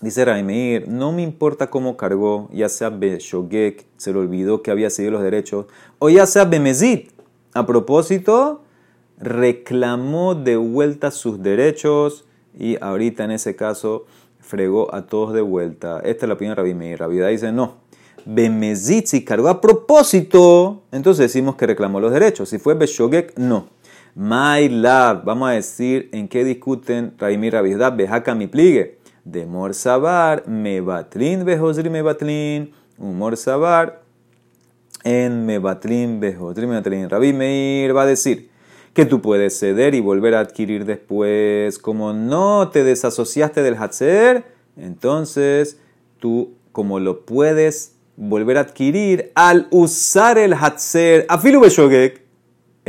Dice 0.01 0.23
Raimir, 0.23 0.87
no 0.87 1.11
me 1.11 1.21
importa 1.21 1.69
cómo 1.69 1.97
cargó, 1.97 2.49
ya 2.53 2.69
sea 2.69 2.89
Beshogek, 2.89 3.85
se 3.97 4.13
le 4.13 4.19
olvidó 4.19 4.63
que 4.63 4.71
había 4.71 4.89
seguido 4.89 5.13
los 5.13 5.23
derechos, 5.23 5.65
o 5.99 6.09
ya 6.09 6.25
sea 6.25 6.45
Bemezit. 6.45 7.11
A 7.53 7.65
propósito, 7.65 8.61
reclamó 9.17 10.35
de 10.35 10.55
vuelta 10.55 11.11
sus 11.11 11.41
derechos 11.43 12.25
y 12.57 12.77
ahorita 12.81 13.25
en 13.25 13.31
ese 13.31 13.55
caso 13.55 14.05
fregó 14.39 14.93
a 14.95 15.07
todos 15.07 15.33
de 15.33 15.41
vuelta. 15.41 15.99
Esta 15.99 16.25
es 16.25 16.27
la 16.27 16.35
opinión 16.35 16.55
de 16.55 16.61
Rabbi 16.61 16.73
Meir. 16.73 17.05
Dice, 17.29 17.51
no, 17.51 17.75
Bemezit 18.25 19.07
si 19.07 19.25
cargó 19.25 19.49
a 19.49 19.59
propósito, 19.59 20.83
entonces 20.91 21.23
decimos 21.23 21.55
que 21.55 21.67
reclamó 21.67 21.99
los 21.99 22.11
derechos. 22.11 22.49
Si 22.49 22.57
fue 22.57 22.73
Beshogek, 22.73 23.37
no. 23.37 23.67
My 24.21 24.67
love, 24.67 25.23
vamos 25.23 25.47
a 25.47 25.53
decir 25.53 26.09
en 26.11 26.27
qué 26.27 26.43
discuten 26.43 27.13
Raimir 27.17 27.53
Rabizda, 27.53 27.89
Bejaka 27.89 28.35
mi 28.35 28.47
pligue. 28.47 28.97
De 29.23 29.45
Morsabar, 29.45 30.45
Mebatlin, 30.45 31.45
Bejosri, 31.45 31.89
Mebatlin, 31.89 32.73
Humor 32.97 33.37
Sabar, 33.37 34.01
en 35.05 35.45
Mebatlin, 35.45 36.19
Bejosri, 36.19 36.67
Mebatlin. 36.67 37.09
Rabbi 37.09 37.31
Meir 37.31 37.95
va 37.95 38.01
a 38.01 38.05
decir 38.07 38.49
que 38.93 39.05
tú 39.05 39.21
puedes 39.21 39.57
ceder 39.57 39.95
y 39.95 40.01
volver 40.01 40.35
a 40.35 40.41
adquirir 40.41 40.83
después. 40.83 41.79
Como 41.79 42.11
no 42.11 42.71
te 42.73 42.83
desasociaste 42.83 43.63
del 43.63 43.77
Hatzer, 43.77 44.43
entonces 44.75 45.79
tú, 46.19 46.55
como 46.73 46.99
lo 46.99 47.21
puedes 47.21 47.93
volver 48.17 48.57
a 48.57 48.61
adquirir 48.61 49.31
al 49.35 49.69
usar 49.71 50.37
el 50.37 50.55
Hatzer, 50.55 51.25
Afilu 51.29 51.61
Beshogek, 51.61 52.27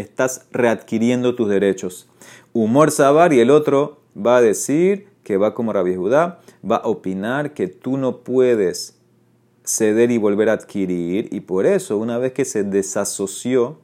estás 0.01 0.47
readquiriendo 0.51 1.35
tus 1.35 1.49
derechos. 1.49 2.09
Humor 2.53 2.91
Sabar 2.91 3.33
y 3.33 3.41
el 3.41 3.51
otro 3.51 4.01
va 4.17 4.39
a 4.39 4.41
decir 4.41 5.09
que 5.23 5.37
va 5.37 5.55
como 5.55 5.73
Rabbi 5.73 5.95
Judá, 5.95 6.41
va 6.69 6.77
a 6.77 6.89
opinar 6.89 7.55
que 7.55 7.69
tú 7.69 7.97
no 7.97 8.19
puedes 8.19 8.99
ceder 9.65 10.11
y 10.11 10.19
volver 10.19 10.49
a 10.49 10.55
adquirir 10.55 11.29
y 11.31 11.41
por 11.41 11.67
eso 11.67 11.99
una 11.99 12.19
vez 12.19 12.33
que 12.33 12.45
se 12.45 12.65
desasoció, 12.65 13.79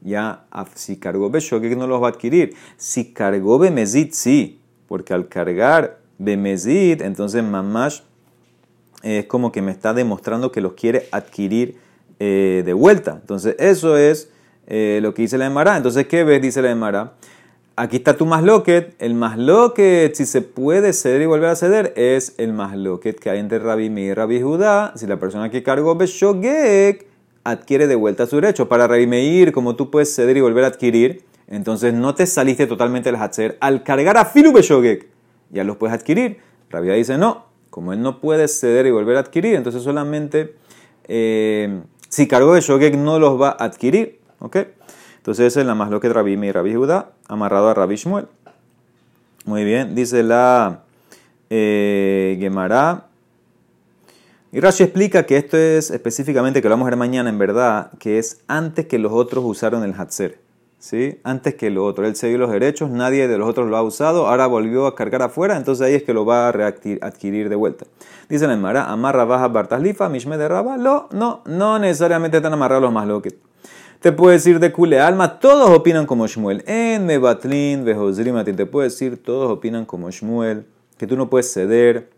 ya 0.00 0.46
si 0.74 0.96
cargó 0.96 1.30
que 1.30 1.76
no 1.76 1.86
los 1.86 2.02
va 2.02 2.08
a 2.08 2.10
adquirir. 2.10 2.54
Si 2.76 3.12
cargó 3.12 3.58
Bemezit, 3.58 4.12
sí, 4.12 4.60
porque 4.86 5.14
al 5.14 5.28
cargar 5.28 6.00
Bemezit, 6.18 7.02
entonces 7.02 7.44
Mamash 7.44 8.00
es 9.02 9.26
como 9.26 9.52
que 9.52 9.62
me 9.62 9.70
está 9.70 9.94
demostrando 9.94 10.50
que 10.50 10.60
los 10.60 10.72
quiere 10.72 11.08
adquirir 11.12 11.76
eh, 12.18 12.62
de 12.64 12.72
vuelta. 12.72 13.18
Entonces 13.20 13.54
eso 13.58 13.96
es 13.96 14.30
eh, 14.68 15.00
lo 15.02 15.14
que 15.14 15.22
dice 15.22 15.38
la 15.38 15.46
Emara. 15.46 15.76
Entonces, 15.76 16.06
¿qué 16.06 16.22
ves? 16.22 16.40
Dice 16.40 16.62
la 16.62 16.70
Emara. 16.70 17.14
Aquí 17.74 17.96
está 17.96 18.16
tu 18.16 18.26
masloquet. 18.26 18.94
El 18.98 19.14
masloquet, 19.14 20.14
si 20.14 20.26
se 20.26 20.42
puede 20.42 20.92
ceder 20.92 21.22
y 21.22 21.26
volver 21.26 21.48
a 21.48 21.56
ceder, 21.56 21.92
es 21.96 22.34
el 22.36 22.52
masloquet 22.52 23.18
que 23.18 23.30
hay 23.30 23.38
entre 23.38 23.58
Rabbi 23.58 23.86
y 23.86 24.14
Rabbi 24.14 24.42
Judá. 24.42 24.92
Si 24.96 25.06
la 25.06 25.18
persona 25.18 25.50
que 25.50 25.62
cargó 25.62 25.94
Beshogek 25.96 27.06
adquiere 27.44 27.86
de 27.86 27.94
vuelta 27.94 28.26
su 28.26 28.36
derecho. 28.36 28.68
Para 28.68 28.86
Rabbi 28.86 29.06
Meir, 29.06 29.52
como 29.52 29.74
tú 29.76 29.90
puedes 29.90 30.14
ceder 30.14 30.36
y 30.36 30.40
volver 30.40 30.64
a 30.64 30.66
adquirir, 30.66 31.24
entonces 31.46 31.94
no 31.94 32.14
te 32.14 32.26
saliste 32.26 32.66
totalmente 32.66 33.10
del 33.10 33.20
Hatzer. 33.20 33.56
Al 33.60 33.82
cargar 33.82 34.16
a 34.18 34.24
Filu 34.24 34.52
Beshogek, 34.52 35.06
ya 35.50 35.64
los 35.64 35.76
puedes 35.76 35.94
adquirir. 35.94 36.38
Rabbi 36.70 36.90
dice 36.90 37.16
no. 37.16 37.46
Como 37.70 37.92
él 37.92 38.02
no 38.02 38.20
puede 38.20 38.48
ceder 38.48 38.86
y 38.86 38.90
volver 38.90 39.16
a 39.16 39.20
adquirir, 39.20 39.54
entonces 39.54 39.82
solamente 39.82 40.54
eh, 41.06 41.80
si 42.08 42.26
cargó 42.26 42.52
Beshogek 42.52 42.96
no 42.96 43.18
los 43.18 43.40
va 43.40 43.50
a 43.50 43.64
adquirir. 43.64 44.18
¿Ok? 44.40 44.56
Entonces 45.16 45.46
esa 45.46 45.60
es 45.60 45.66
la 45.66 45.74
más 45.74 45.90
lo 45.90 46.00
que 46.00 46.08
Rabbi 46.08 46.32
y 46.32 46.52
Rabbi 46.52 46.74
Judá, 46.74 47.10
amarrado 47.28 47.68
a 47.68 47.74
Rabbi 47.74 47.96
Shmuel. 47.96 48.26
Muy 49.44 49.64
bien, 49.64 49.94
dice 49.94 50.22
la 50.22 50.82
eh, 51.50 52.36
Gemara. 52.40 53.06
Y 54.52 54.60
Rashi 54.60 54.84
explica 54.84 55.26
que 55.26 55.36
esto 55.36 55.56
es 55.56 55.90
específicamente, 55.90 56.62
que 56.62 56.68
lo 56.68 56.74
vamos 56.74 56.86
a 56.86 56.90
ver 56.90 56.98
mañana 56.98 57.28
en 57.28 57.38
verdad, 57.38 57.90
que 57.98 58.18
es 58.18 58.42
antes 58.48 58.86
que 58.86 58.98
los 58.98 59.12
otros 59.12 59.44
usaron 59.44 59.84
el 59.84 59.94
Hatzer. 59.94 60.40
¿sí? 60.78 61.20
antes 61.24 61.54
que 61.54 61.70
lo 61.70 61.84
otro. 61.84 62.06
Él 62.06 62.16
cedió 62.16 62.38
los 62.38 62.50
derechos, 62.50 62.90
nadie 62.90 63.28
de 63.28 63.38
los 63.38 63.48
otros 63.48 63.68
lo 63.68 63.76
ha 63.76 63.82
usado, 63.82 64.26
ahora 64.26 64.46
volvió 64.46 64.86
a 64.86 64.94
cargar 64.94 65.22
afuera, 65.22 65.56
entonces 65.56 65.86
ahí 65.86 65.94
es 65.94 66.02
que 66.02 66.14
lo 66.14 66.24
va 66.24 66.48
a 66.48 66.50
adquirir 67.02 67.48
de 67.48 67.56
vuelta. 67.56 67.86
Dice 68.28 68.46
la 68.46 68.54
Emara, 68.54 68.90
amarra 68.90 69.24
baja 69.24 69.48
bartaslifa, 69.48 70.08
mishme 70.08 70.38
de 70.38 70.48
raba, 70.48 70.76
no, 70.76 71.08
no, 71.12 71.42
no 71.46 71.78
necesariamente 71.78 72.38
están 72.38 72.52
amarrados 72.52 72.82
los 72.82 72.92
más 72.92 73.06
loques. 73.06 73.34
Te 74.00 74.12
puedo 74.12 74.30
decir 74.30 74.60
de 74.60 74.70
Kule 74.72 75.00
Alma, 75.00 75.40
todos 75.40 75.70
opinan 75.70 76.06
como 76.06 76.26
Shmuel. 76.26 76.62
En 76.66 77.04
Mebatlin, 77.06 77.84
Behozrimatin, 77.84 78.54
te 78.54 78.64
puedo 78.64 78.84
decir, 78.84 79.22
todos 79.22 79.50
opinan 79.50 79.86
como 79.86 80.10
Shmuel, 80.10 80.66
que 80.96 81.06
tú 81.06 81.16
no 81.16 81.28
puedes 81.28 81.52
ceder 81.52 82.10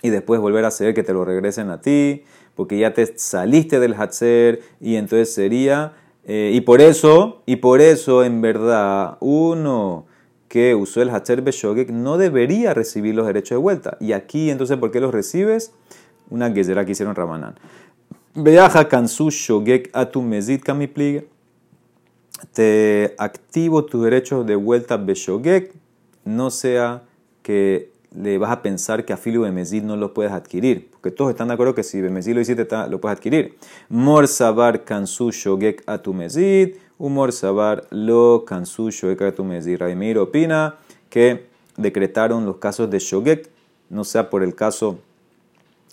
y 0.00 0.10
después 0.10 0.40
volver 0.40 0.64
a 0.64 0.70
ceder 0.70 0.94
que 0.94 1.02
te 1.02 1.12
lo 1.12 1.24
regresen 1.24 1.70
a 1.70 1.80
ti, 1.80 2.24
porque 2.54 2.78
ya 2.78 2.94
te 2.94 3.18
saliste 3.18 3.80
del 3.80 3.94
Hatzer 3.94 4.62
y 4.80 4.96
entonces 4.96 5.34
sería 5.34 5.92
eh, 6.26 6.52
y 6.54 6.62
por 6.62 6.80
eso, 6.80 7.42
y 7.44 7.56
por 7.56 7.80
eso, 7.80 8.24
en 8.24 8.40
verdad, 8.40 9.18
uno 9.20 10.06
que 10.48 10.74
usó 10.74 11.02
el 11.02 11.10
Hacher 11.10 11.42
Beshogek 11.42 11.90
no 11.90 12.16
debería 12.16 12.72
recibir 12.72 13.14
los 13.14 13.26
derechos 13.26 13.50
de 13.50 13.62
vuelta. 13.62 13.96
Y 14.00 14.12
aquí, 14.12 14.50
entonces, 14.50 14.78
¿por 14.78 14.90
qué 14.90 15.00
los 15.00 15.12
recibes? 15.12 15.72
Una 16.30 16.50
gezerá 16.50 16.86
que 16.86 16.92
hicieron 16.92 17.14
Rabanán. 17.14 17.56
Veaja 18.36 18.88
kansu 18.88 19.30
shogek 19.30 19.90
a 19.92 20.04
tu 20.04 20.20
mezit 20.22 20.62
kamiplige. 20.62 21.26
Te 22.52 23.14
activo 23.16 23.84
tu 23.84 24.02
derecho 24.02 24.42
de 24.42 24.56
vuelta 24.56 24.96
Beshogek, 24.96 25.72
no 26.24 26.50
sea 26.50 27.02
que 27.42 27.92
le 28.12 28.38
vas 28.38 28.50
a 28.50 28.60
pensar 28.60 29.04
que 29.04 29.12
a 29.12 29.16
Filo 29.16 29.42
Bemezid 29.42 29.82
no 29.82 29.96
lo 29.96 30.12
puedes 30.12 30.32
adquirir. 30.32 30.90
Porque 30.90 31.10
todos 31.10 31.30
están 31.30 31.48
de 31.48 31.54
acuerdo 31.54 31.74
que 31.74 31.84
si 31.84 32.00
Bemezid 32.00 32.34
lo 32.34 32.40
hiciste, 32.40 32.66
lo 32.88 33.00
puedes 33.00 33.16
adquirir. 33.16 33.56
Mor 33.88 34.26
Sabar 34.26 34.84
Kansu 34.84 35.30
Shogek 35.30 35.82
Atumezid. 35.86 36.74
Humor 36.98 37.32
Sabar 37.32 37.86
Lo 37.90 38.44
Kansu 38.44 38.90
Shogek 38.90 39.22
Atumezid. 39.22 39.78
Raimir 39.78 40.18
opina 40.18 40.76
que 41.08 41.46
decretaron 41.76 42.46
los 42.46 42.56
casos 42.56 42.90
de 42.90 42.98
Shogek, 42.98 43.48
no 43.90 44.04
sea 44.04 44.30
por 44.30 44.42
el 44.42 44.54
caso 44.54 44.98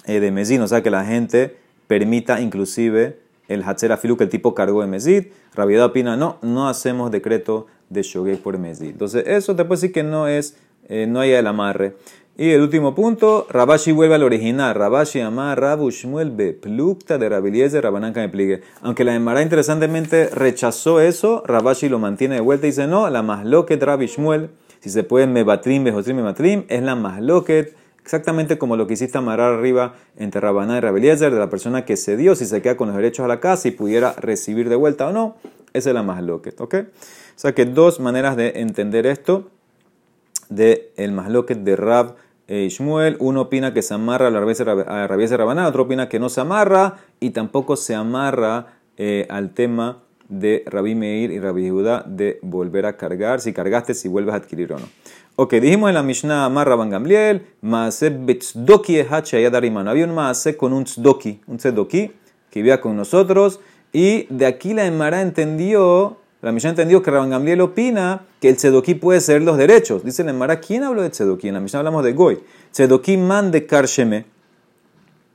eh, 0.06 0.20
de 0.20 0.32
Mezid, 0.32 0.62
o 0.62 0.68
sea 0.68 0.82
que 0.82 0.90
la 0.90 1.06
gente 1.06 1.58
permita 1.92 2.40
inclusive 2.40 3.20
el 3.50 3.64
Hatzer 3.64 3.92
Afilu 3.92 4.16
que 4.16 4.24
el 4.24 4.30
tipo 4.30 4.56
cargó 4.56 4.80
de 4.80 4.88
Mezid. 4.88 5.26
Rabiedad 5.54 5.88
opina, 5.88 6.16
no, 6.16 6.38
no 6.42 6.70
hacemos 6.70 7.12
decreto 7.12 7.68
de 7.90 8.02
Shogek 8.02 8.40
por 8.40 8.58
Mezid. 8.58 8.92
Entonces, 8.92 9.26
eso 9.28 9.58
te 9.58 9.66
puede 9.66 9.82
decir 9.82 9.92
que 9.92 10.02
no 10.02 10.26
es 10.30 10.56
eh, 10.88 11.06
no 11.06 11.20
hay 11.20 11.32
el 11.32 11.46
amarre. 11.46 11.98
Y 12.38 12.52
el 12.52 12.62
último 12.62 12.96
punto, 12.96 13.46
Rabashi 13.50 13.92
vuelve 13.92 14.16
al 14.16 14.24
original. 14.24 14.74
Rabashi 14.74 15.20
amarra 15.20 15.72
Rabu 15.72 15.92
Shmuel 15.92 16.32
plukta 16.62 17.18
de 17.18 17.28
Rabiliez 17.28 17.74
de 17.74 17.82
me 17.82 18.30
pligue. 18.30 18.62
Aunque 18.82 19.04
la 19.04 19.14
Emara 19.14 19.42
interesantemente 19.42 20.30
rechazó 20.30 21.02
eso, 21.02 21.44
Rabashi 21.46 21.90
lo 21.90 22.00
mantiene 22.00 22.36
de 22.36 22.42
vuelta 22.42 22.68
y 22.68 22.70
dice 22.70 22.88
no, 22.88 23.10
la 23.10 23.22
más 23.22 23.46
loquet 23.46 23.84
Rabbi 23.84 24.08
Shmuel, 24.08 24.50
si 24.80 24.90
se 24.90 25.04
puede 25.04 25.28
mebatrim, 25.28 25.84
bejotrim, 25.84 26.16
mebatrim, 26.16 26.64
es 26.70 26.82
la 26.84 26.96
más 26.96 27.22
loquet. 27.22 27.81
Exactamente 28.04 28.58
como 28.58 28.76
lo 28.76 28.88
que 28.88 28.94
hiciste 28.94 29.18
amarrar 29.18 29.54
arriba 29.54 29.96
entre 30.18 30.42
Rabaná 30.42 30.78
y 30.78 30.80
Rabeliezer, 30.82 31.32
de 31.32 31.40
la 31.40 31.50
persona 31.50 31.86
que 31.86 31.98
se 31.98 32.18
dio, 32.18 32.36
si 32.36 32.46
se 32.46 32.62
queda 32.62 32.76
con 32.78 32.88
los 32.88 32.98
derechos 32.98 33.24
a 33.24 33.28
la 33.28 33.40
casa 33.40 33.68
y 33.68 33.72
pudiera 33.72 34.14
recibir 34.14 34.70
de 34.70 34.76
vuelta 34.76 35.08
o 35.08 35.12
no, 35.12 35.36
esa 35.74 35.90
es 35.90 35.94
la 35.94 36.04
más 36.04 36.22
loquet, 36.24 36.60
¿ok? 36.60 36.76
O 36.76 37.40
sea 37.42 37.54
que 37.54 37.66
dos 37.66 38.00
maneras 38.00 38.36
de 38.36 38.54
entender 38.58 39.06
esto 39.06 39.50
de 40.50 40.92
el 40.98 41.12
masloquet 41.12 41.60
de 41.60 41.76
Rab 41.76 42.16
e 42.48 42.68
Shmuel. 42.70 43.16
Uno 43.20 43.42
opina 43.42 43.74
que 43.74 43.82
se 43.82 43.94
amarra 43.94 44.28
a 44.28 44.30
la 44.30 44.42
rabiesa 44.42 45.38
Rabaná, 45.38 45.68
otro 45.68 45.84
opina 45.84 46.10
que 46.10 46.20
no 46.20 46.30
se 46.30 46.42
amarra 46.42 46.98
y 47.20 47.32
tampoco 47.32 47.76
se 47.76 47.96
amarra 47.96 48.68
eh, 48.98 49.26
al 49.30 49.54
tema 49.54 50.04
de 50.28 50.64
Rabbi 50.66 50.96
Meir 50.96 51.32
y 51.32 51.40
Rabbi 51.40 51.70
Judá 51.70 52.04
de 52.06 52.40
volver 52.42 52.86
a 52.86 52.98
cargar, 52.98 53.42
si 53.42 53.54
cargaste, 53.54 53.94
si 53.94 54.08
vuelves 54.08 54.34
a 54.34 54.38
adquirir 54.38 54.74
o 54.74 54.80
no. 54.80 54.86
Ok, 55.44 55.54
dijimos 55.54 55.90
en 55.90 55.96
la 55.96 56.04
Mishnah 56.04 56.46
Amarra 56.46 56.76
Ban 56.76 56.92
Gamliel, 56.92 57.48
Maase 57.62 58.12
Betzdoki 58.12 59.02
Darimano. 59.52 59.90
Había 59.90 60.06
un 60.06 60.14
Maase 60.14 60.56
con 60.56 60.72
un 60.72 60.84
Tzdoki, 60.84 61.42
un 61.48 61.58
Tzdoki 61.58 62.12
que 62.52 62.60
vivía 62.60 62.80
con 62.80 62.96
nosotros 62.96 63.60
y 63.92 64.28
de 64.30 64.46
aquí 64.46 64.76
la 64.76 64.86
Emara 64.86 65.20
entendió 65.24 66.18
la 66.44 66.52
Mishnah 66.52 66.70
entendió 66.70 67.02
que 67.02 67.10
Rabban 67.10 67.32
Gamliel 67.32 67.60
opina 67.62 68.22
que 68.40 68.50
el 68.50 68.56
tzedoki 68.56 68.94
puede 68.94 69.20
ser 69.20 69.42
los 69.42 69.58
derechos. 69.58 70.04
Dice 70.04 70.24
la 70.24 70.30
Emara, 70.30 70.60
¿quién 70.60 70.84
habló 70.84 71.02
de 71.02 71.10
tzedoki? 71.10 71.48
En 71.48 71.56
la 71.56 71.60
Mishnah 71.60 71.80
hablamos 71.80 72.04
de 72.04 72.14
Goy. 72.14 72.38
Tzedoki 72.72 73.18
man 73.18 73.50
de 73.50 73.66
karsheme. 73.66 74.26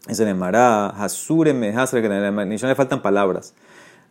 Dice 0.07 0.25
la 0.25 0.31
Emara, 0.31 0.87
hasure 0.91 1.53
me 1.53 1.71
hasre, 1.71 2.01
que 2.01 2.07
en 2.07 2.23
la 2.23 2.45
Mishnah 2.45 2.69
le 2.69 2.77
faltan 2.77 3.03
palabras. 3.03 3.55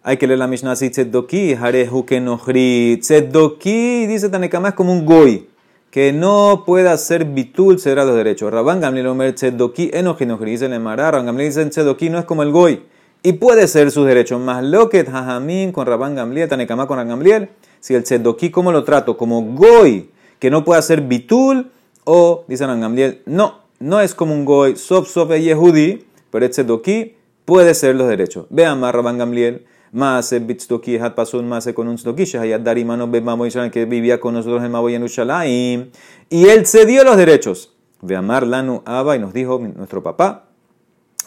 Hay 0.03 0.17
que 0.17 0.27
leer 0.27 0.39
la 0.39 0.47
Mishnah 0.47 0.73
así, 0.73 0.89
tzedoki, 0.89 1.53
harehu 1.53 2.05
que 2.05 2.19
nohri. 2.19 2.99
Tzedoki, 2.99 4.07
dice 4.07 4.27
Tanekama, 4.27 4.67
es 4.67 4.75
como 4.75 4.91
un 4.91 5.05
Goy. 5.05 5.54
Que 5.95 6.11
no 6.11 6.63
pueda 6.65 6.91
hacer 6.91 7.23
bitul 7.23 7.79
será 7.79 8.03
los 8.03 8.17
derechos. 8.17 8.51
Rabban 8.51 8.81
Gamliel 8.81 9.07
omer 9.07 9.33
tzedoki 9.33 9.91
enoji 9.93 10.25
nohri. 10.25 10.51
Dice 10.51 10.67
la 10.67 10.75
Emara, 10.75 11.09
Rabban 11.09 11.27
Gamliel 11.27 11.47
dice 11.47 11.65
tzedoki 11.67 12.09
no 12.09 12.19
es 12.19 12.25
como 12.25 12.43
el 12.43 12.51
Goy 12.51 12.83
y 13.23 13.31
puede 13.31 13.65
ser 13.69 13.89
sus 13.91 14.05
derechos. 14.05 14.41
Más 14.41 14.61
loquet 14.61 15.09
jajamín 15.09 15.71
con 15.71 15.87
Rabán 15.87 16.13
Gamliel, 16.13 16.49
Tanekama 16.49 16.85
con 16.85 16.97
Gamliel. 17.07 17.47
Si 17.79 17.95
el 17.95 18.03
tzedoki, 18.03 18.51
¿cómo 18.51 18.73
lo 18.73 18.83
trato? 18.83 19.15
Como 19.15 19.41
goy, 19.41 20.09
que 20.37 20.49
no 20.49 20.65
puede 20.65 20.79
hacer 20.79 20.99
bitul, 20.99 21.71
o, 22.03 22.43
dice 22.49 22.65
Gamliel, 22.65 23.21
no, 23.25 23.61
no 23.79 24.01
es 24.01 24.13
como 24.13 24.33
un 24.33 24.43
goy, 24.43 24.75
sof 24.75 25.07
sof 25.07 25.31
yehudi, 25.31 26.05
pero 26.29 26.43
el 26.43 26.51
tzedoki 26.51 27.15
puede 27.45 27.73
ser 27.73 27.95
los 27.95 28.09
derechos. 28.09 28.47
Vean 28.49 28.81
más 28.81 28.93
Rabán 28.93 29.17
Gamliel. 29.17 29.65
El 29.95 30.45
bitstoki 30.45 30.97
hat 30.97 31.15
pasun 31.15 31.47
más 31.47 31.65
con 31.73 31.87
un 31.87 31.97
stoki, 31.97 32.25
shahayat 32.25 32.61
darimano 32.61 33.07
bemamo 33.07 33.45
que 33.71 33.85
vivía 33.85 34.19
con 34.19 34.33
nosotros 34.33 34.61
en 34.61 34.71
Maboy 34.71 34.95
en 34.95 35.91
Y 36.29 36.49
él 36.49 36.67
cedió 36.67 37.05
los 37.05 37.15
derechos. 37.15 37.73
Veamar 38.01 38.45
lanu 38.45 38.81
aba 38.85 39.15
y 39.15 39.19
nos 39.19 39.33
dijo 39.33 39.57
nuestro 39.57 40.03
papá, 40.03 40.47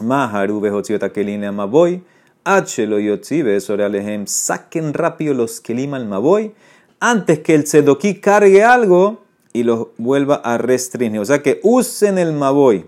Maharu 0.01 0.61
behotziotakelin 0.61 1.41
kelin 1.41 1.55
maboy. 1.55 2.03
Hachelo 2.45 2.99
yotzi 2.99 3.41
alehem. 3.41 4.27
Saquen 4.27 4.93
rápido 4.93 5.33
los 5.33 5.61
kelim 5.61 5.95
al 5.95 6.07
maboy 6.07 6.53
antes 7.01 7.39
que 7.41 7.55
el 7.55 7.65
tzedoki 7.65 8.17
cargue 8.17 8.65
algo 8.65 9.25
y 9.53 9.63
los 9.63 9.89
vuelva 9.97 10.37
a 10.37 10.59
restringir. 10.59 11.21
O 11.21 11.25
sea 11.25 11.43
que 11.43 11.61
usen 11.63 12.19
el 12.19 12.33
maboy. 12.33 12.87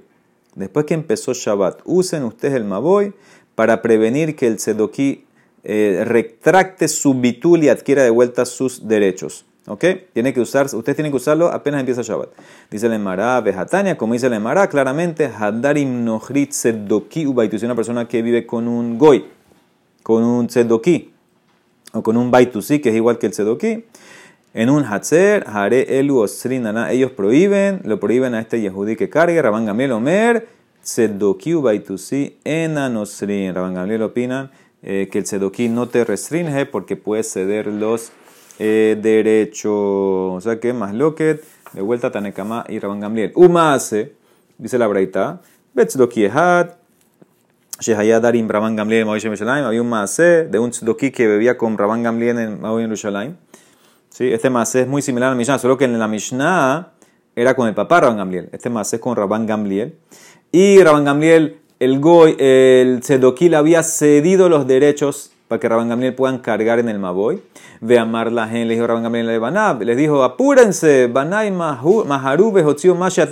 Después 0.55 0.85
que 0.85 0.95
empezó 0.95 1.33
Shabbat, 1.33 1.81
usen 1.85 2.25
ustedes 2.25 2.55
el 2.55 2.65
maboy 2.65 3.15
para 3.55 3.83
prevenir 3.83 4.37
que 4.37 4.47
el 4.47 4.57
tzedoki 4.57 5.25
eh, 5.65 6.03
retracte 6.07 6.89
su 6.89 7.15
bitul 7.15 7.63
y 7.65 7.69
adquiera 7.69 8.03
de 8.03 8.11
vuelta 8.11 8.45
sus 8.45 8.87
derechos. 8.89 9.45
¿Ok? 9.67 9.85
Tiene 10.13 10.33
que 10.33 10.41
usar, 10.41 10.67
ustedes 10.67 10.97
tienen 10.97 11.13
que 11.13 11.17
usarlo 11.17 11.49
apenas 11.49 11.81
empieza 11.81 12.03
Shabbat. 12.03 12.31
Dice 12.71 12.87
el 12.87 12.95
Emara 12.95 13.41
Vejatania, 13.41 13.97
como 13.97 14.15
dice 14.15 14.27
el 14.27 14.33
Emara, 14.33 14.69
claramente, 14.69 15.27
Hadarim 15.27 16.05
Nohrit 16.05 16.53
Sedoki 16.53 17.27
Ubaitu. 17.27 17.57
una 17.65 17.75
persona 17.75 18.09
que 18.09 18.23
vive 18.23 18.47
con 18.47 18.67
un 18.67 18.99
Goy, 18.99 19.27
con 20.03 20.25
un 20.25 20.49
Sedoki, 20.49 21.13
o 21.93 22.03
con 22.03 22.17
un 22.17 22.31
Baitusi, 22.31 22.81
que 22.81 22.89
es 22.91 22.97
igual 22.97 23.19
que 23.19 23.27
el 23.27 23.35
Sedoki. 23.35 23.85
En 24.53 24.71
un 24.71 24.85
Hatzer, 24.85 25.45
Hare 25.47 26.01
Elu 26.01 26.19
Osrinana, 26.19 26.91
ellos 26.91 27.13
prohíben, 27.13 27.83
lo 27.85 28.01
prohíben 28.01 28.35
a 28.35 28.41
este 28.41 28.61
Yehudi 28.61 28.97
que 28.97 29.09
cargue, 29.09 29.41
Rabban 29.41 29.67
Gamliel 29.67 29.93
Omer, 29.93 30.49
Sedoki 30.83 31.55
Ubaitusi, 31.55 32.39
Enanosrin. 32.45 33.55
Rabban 33.55 33.75
Gamliel 33.75 34.03
opina 34.03 34.51
eh, 34.83 35.09
que 35.11 35.19
el 35.19 35.27
Sedoki 35.27 35.69
no 35.69 35.89
te 35.89 36.05
restringe 36.05 36.67
porque 36.67 36.97
puede 36.97 37.23
ceder 37.23 37.67
los 37.67 38.13
eh, 38.59 38.99
derecho. 39.01 40.33
O 40.33 40.41
sea 40.41 40.61
que 40.61 40.73
más 40.73 40.95
loquet, 40.95 41.45
de 41.73 41.83
vuelta 41.83 42.11
Tanekama 42.11 42.65
y 42.69 42.79
Rabban 42.79 43.01
Gamliel. 43.01 43.33
Umase, 43.35 44.15
dice 44.59 44.79
la 44.79 44.87
Braita, 44.87 45.41
Betzdoki 45.75 46.25
Ehad, 46.25 46.81
Shehayadarim 47.81 48.47
Rabban 48.47 48.77
Gamliel 48.77 49.01
en 49.01 49.07
Maoy 49.07 49.21
había 49.65 49.81
un 49.81 49.89
Maase 49.89 50.45
de 50.45 50.59
un 50.59 50.71
tzdoki 50.71 51.11
que 51.11 51.27
bebía 51.27 51.57
con 51.57 51.79
Rabban 51.79 52.03
Gamliel 52.03 52.39
en 52.39 52.61
Maoy 52.61 52.83
Yerushalayim. 52.83 53.37
¿Sí? 54.11 54.31
Este 54.31 54.51
Maase 54.51 54.83
es 54.83 54.87
muy 54.87 55.01
similar 55.01 55.29
a 55.29 55.31
la 55.31 55.37
Mishnah, 55.37 55.59
solo 55.59 55.79
que 55.79 55.87
en 55.87 55.99
la 55.99 56.07
Mishnah 56.07 56.93
era 57.35 57.55
con 57.55 57.69
el 57.69 57.75
papá 57.75 58.01
Rabban 58.01 58.19
Gamliel. 58.19 58.51
Este 58.53 58.69
Maase 58.69 58.97
es 58.97 59.03
con 59.03 59.17
Rabban 59.17 59.47
Gamliel. 59.47 59.97
Y 60.53 60.83
Rabban 60.83 61.05
Gamliel, 61.05 61.61
el 61.81 61.99
Goy, 61.99 62.37
el 62.39 63.01
le 63.03 63.57
había 63.57 63.83
cedido 63.83 64.51
los 64.51 64.67
derechos 64.67 65.33
para 65.49 65.59
que 65.59 65.69
Rabban 65.69 65.89
Gamliel 65.89 66.15
puedan 66.15 66.39
cargar 66.39 66.79
en 66.79 66.91
el 66.91 66.99
Maboy. 66.99 67.43
Ve 67.81 67.99
amar 67.99 68.31
la 68.31 68.47
gente, 68.47 68.67
le 68.67 68.75
dijo 68.75 68.87
Rabban 68.87 69.03
Gamliel 69.03 69.41
Banab, 69.41 69.83
les 69.83 69.97
dijo, 69.97 70.23
apúrense, 70.23 71.07
Banay 71.07 71.51
Maharu 71.51 72.53
Behotzio 72.53 72.95
Masha 72.95 73.27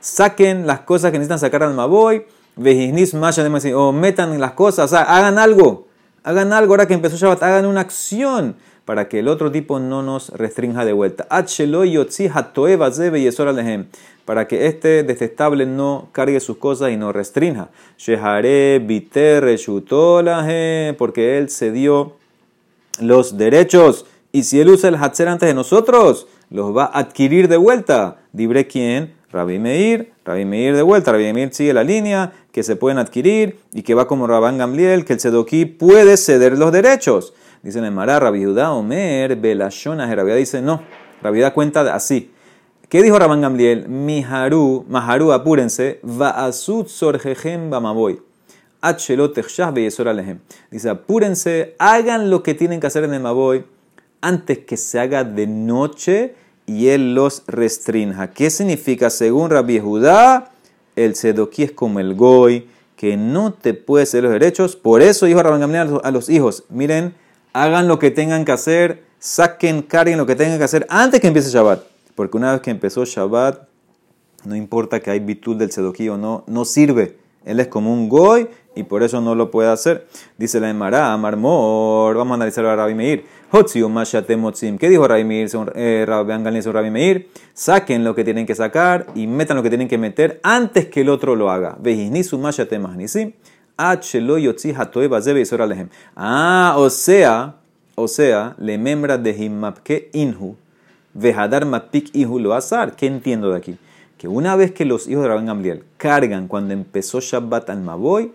saquen 0.00 0.66
las 0.68 0.80
cosas 0.80 1.10
que 1.10 1.18
necesitan 1.18 1.40
sacar 1.40 1.64
al 1.64 1.74
Maboy, 1.74 2.24
Vejiznis 2.54 3.12
Masha 3.14 3.44
o 3.74 3.92
metan 3.92 4.40
las 4.40 4.52
cosas, 4.52 4.84
o 4.84 4.88
sea, 4.88 5.02
hagan 5.02 5.38
algo, 5.38 5.88
hagan 6.22 6.52
algo, 6.52 6.74
ahora 6.74 6.86
que 6.86 6.94
empezó 6.94 7.16
Shabbat, 7.16 7.42
hagan 7.42 7.66
una 7.66 7.80
acción 7.80 8.54
para 8.88 9.06
que 9.06 9.18
el 9.18 9.28
otro 9.28 9.52
tipo 9.52 9.78
no 9.80 10.02
nos 10.02 10.30
restrinja 10.30 10.86
de 10.86 10.94
vuelta. 10.94 11.26
Para 14.24 14.48
que 14.48 14.66
este 14.66 15.02
detestable 15.02 15.66
no 15.66 16.08
cargue 16.12 16.40
sus 16.40 16.56
cosas 16.56 16.90
y 16.90 16.96
no 16.96 17.12
restrinja. 17.12 17.68
Porque 20.96 21.36
él 21.36 21.50
se 21.50 21.70
dio 21.70 22.16
los 22.98 23.36
derechos. 23.36 24.06
Y 24.32 24.44
si 24.44 24.58
él 24.58 24.70
usa 24.70 24.88
el 24.88 24.96
Hatzer 24.96 25.28
antes 25.28 25.50
de 25.50 25.54
nosotros, 25.54 26.26
los 26.48 26.74
va 26.74 26.84
a 26.84 27.00
adquirir 27.00 27.48
de 27.48 27.58
vuelta. 27.58 28.16
Dibre 28.32 28.66
quién? 28.66 29.12
Rabbi 29.30 29.58
Meir, 29.58 30.12
Rabbi 30.24 30.46
Meir 30.46 30.74
de 30.74 30.82
vuelta, 30.82 31.12
Rabbi 31.12 31.30
Meir 31.34 31.52
sigue 31.52 31.74
la 31.74 31.84
línea 31.84 32.32
que 32.52 32.62
se 32.62 32.74
pueden 32.74 32.96
adquirir 32.96 33.58
y 33.74 33.82
que 33.82 33.92
va 33.92 34.08
como 34.08 34.26
Rabban 34.26 34.56
Gamliel, 34.56 35.04
que 35.04 35.12
el 35.12 35.20
Sedoquí 35.20 35.66
puede 35.66 36.16
ceder 36.16 36.56
los 36.56 36.72
derechos. 36.72 37.34
Dice 37.62 37.80
Nemara, 37.80 38.20
Rabbi 38.20 38.44
Judá, 38.44 38.72
Omer, 38.72 39.36
Belashona, 39.36 40.12
Rabbi 40.14 40.32
dice 40.32 40.62
no, 40.62 40.82
Rabbi 41.22 41.40
cuenta 41.52 41.94
así. 41.94 42.32
¿Qué 42.88 43.02
dijo 43.02 43.18
Rabban 43.18 43.40
Gamliel? 43.40 43.88
Miharu, 43.88 44.84
Maharu, 44.88 45.32
apúrense, 45.32 46.00
Vaasut 46.02 46.88
sorjejem 46.88 47.70
bamaboy. 47.70 48.20
Dice, 50.70 50.88
apúrense, 50.88 51.74
hagan 51.78 52.30
lo 52.30 52.44
que 52.44 52.54
tienen 52.54 52.78
que 52.78 52.86
hacer 52.86 53.02
en 53.02 53.12
el 53.12 53.20
Maboy 53.20 53.64
antes 54.20 54.58
que 54.58 54.76
se 54.76 55.00
haga 55.00 55.24
de 55.24 55.48
noche 55.48 56.34
y 56.64 56.88
él 56.88 57.14
los 57.14 57.42
restrinja. 57.48 58.30
¿Qué 58.30 58.50
significa? 58.50 59.10
Según 59.10 59.50
Rabbi 59.50 59.80
Judá, 59.80 60.52
el 60.94 61.16
sedoquí 61.16 61.64
es 61.64 61.72
como 61.72 61.98
el 61.98 62.14
goy, 62.14 62.68
que 62.94 63.16
no 63.16 63.52
te 63.52 63.74
puede 63.74 64.06
ceder 64.06 64.24
los 64.24 64.32
derechos. 64.32 64.76
Por 64.76 65.02
eso 65.02 65.26
dijo 65.26 65.42
Rabban 65.42 65.60
Gamliel 65.60 66.00
a 66.04 66.10
los 66.12 66.28
hijos, 66.28 66.64
miren, 66.68 67.14
hagan 67.62 67.88
lo 67.88 67.98
que 67.98 68.10
tengan 68.10 68.44
que 68.44 68.52
hacer, 68.52 69.02
saquen, 69.18 69.82
carguen 69.82 70.18
lo 70.18 70.26
que 70.26 70.36
tengan 70.36 70.58
que 70.58 70.64
hacer 70.64 70.86
antes 70.88 71.20
que 71.20 71.26
empiece 71.26 71.50
Shabbat. 71.50 71.82
Porque 72.14 72.36
una 72.36 72.52
vez 72.52 72.60
que 72.60 72.70
empezó 72.70 73.04
Shabbat, 73.04 73.68
no 74.44 74.56
importa 74.56 75.00
que 75.00 75.10
hay 75.10 75.20
bitul 75.20 75.58
del 75.58 75.70
sedoquí 75.70 76.06
no, 76.06 76.44
no 76.46 76.64
sirve. 76.64 77.16
Él 77.44 77.60
es 77.60 77.68
como 77.68 77.92
un 77.92 78.08
goy 78.08 78.48
y 78.74 78.82
por 78.82 79.02
eso 79.02 79.20
no 79.20 79.34
lo 79.34 79.50
puede 79.50 79.70
hacer. 79.70 80.06
Dice 80.36 80.60
la 80.60 80.70
Emara, 80.70 81.16
Marmor, 81.16 82.16
vamos 82.16 82.32
a 82.32 82.34
analizar 82.34 82.64
a 82.66 82.76
Rabbi 82.76 82.94
Meir. 82.94 83.24
¿Qué 83.50 84.88
dijo 84.88 85.08
Rabbi 85.08 85.24
Meir, 85.24 85.48
eh, 85.74 86.04
Rabbi 86.06 86.90
Meir? 86.90 87.28
Saquen 87.54 88.04
lo 88.04 88.14
que 88.14 88.24
tienen 88.24 88.46
que 88.46 88.54
sacar 88.54 89.06
y 89.14 89.26
metan 89.26 89.56
lo 89.56 89.62
que 89.62 89.70
tienen 89.70 89.88
que 89.88 89.98
meter 89.98 90.40
antes 90.42 90.86
que 90.86 91.00
el 91.00 91.08
otro 91.08 91.34
lo 91.34 91.50
haga. 91.50 91.76
Ah, 96.16 96.74
o 96.76 96.90
sea, 96.90 97.54
o 97.94 98.08
sea, 98.08 98.56
le 98.58 98.76
membra 98.76 99.18
de 99.18 99.30
himapke 99.30 100.10
inhu, 100.12 100.56
vejadar 101.14 101.64
mapik 101.64 102.10
ihu 102.12 102.40
lo 102.40 102.54
azar. 102.54 102.96
¿Qué 102.96 103.06
entiendo 103.06 103.50
de 103.52 103.56
aquí? 103.56 103.78
Que 104.18 104.26
una 104.26 104.56
vez 104.56 104.72
que 104.72 104.84
los 104.84 105.06
hijos 105.06 105.22
de 105.22 105.28
Rabban 105.28 105.46
Gamliel 105.46 105.84
cargan 105.96 106.48
cuando 106.48 106.74
empezó 106.74 107.20
Shabbat 107.20 107.70
al 107.70 107.80
Maboy, 107.80 108.32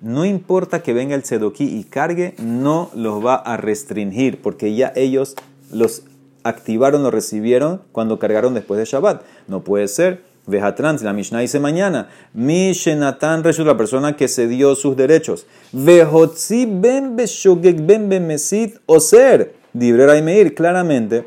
no 0.00 0.24
importa 0.24 0.82
que 0.82 0.92
venga 0.92 1.14
el 1.14 1.24
Sedoquí 1.24 1.64
y 1.64 1.84
cargue, 1.84 2.34
no 2.38 2.90
los 2.94 3.24
va 3.24 3.34
a 3.36 3.56
restringir, 3.56 4.40
porque 4.40 4.74
ya 4.74 4.92
ellos 4.96 5.36
los 5.70 6.04
activaron, 6.42 7.02
los 7.02 7.12
recibieron 7.12 7.82
cuando 7.92 8.18
cargaron 8.18 8.54
después 8.54 8.78
de 8.78 8.86
Shabbat. 8.86 9.22
No 9.46 9.60
puede 9.60 9.88
ser. 9.88 10.22
Vejatrans, 10.46 11.02
la 11.02 11.12
Mishnah 11.12 11.40
dice 11.40 11.58
mañana, 11.58 12.08
Mishenatan 12.34 13.42
Reshut, 13.42 13.66
la 13.66 13.76
persona 13.76 14.16
que 14.16 14.28
se 14.28 14.46
dio 14.46 14.74
sus 14.74 14.96
derechos. 14.96 15.46
Vejotzi 15.72 16.66
ben 16.66 17.16
beshogek 17.16 17.84
ben 17.86 18.08
bemesit 18.08 18.78
oser. 18.86 19.54
Dibre 19.72 20.22
Meir, 20.22 20.54
claramente, 20.54 21.26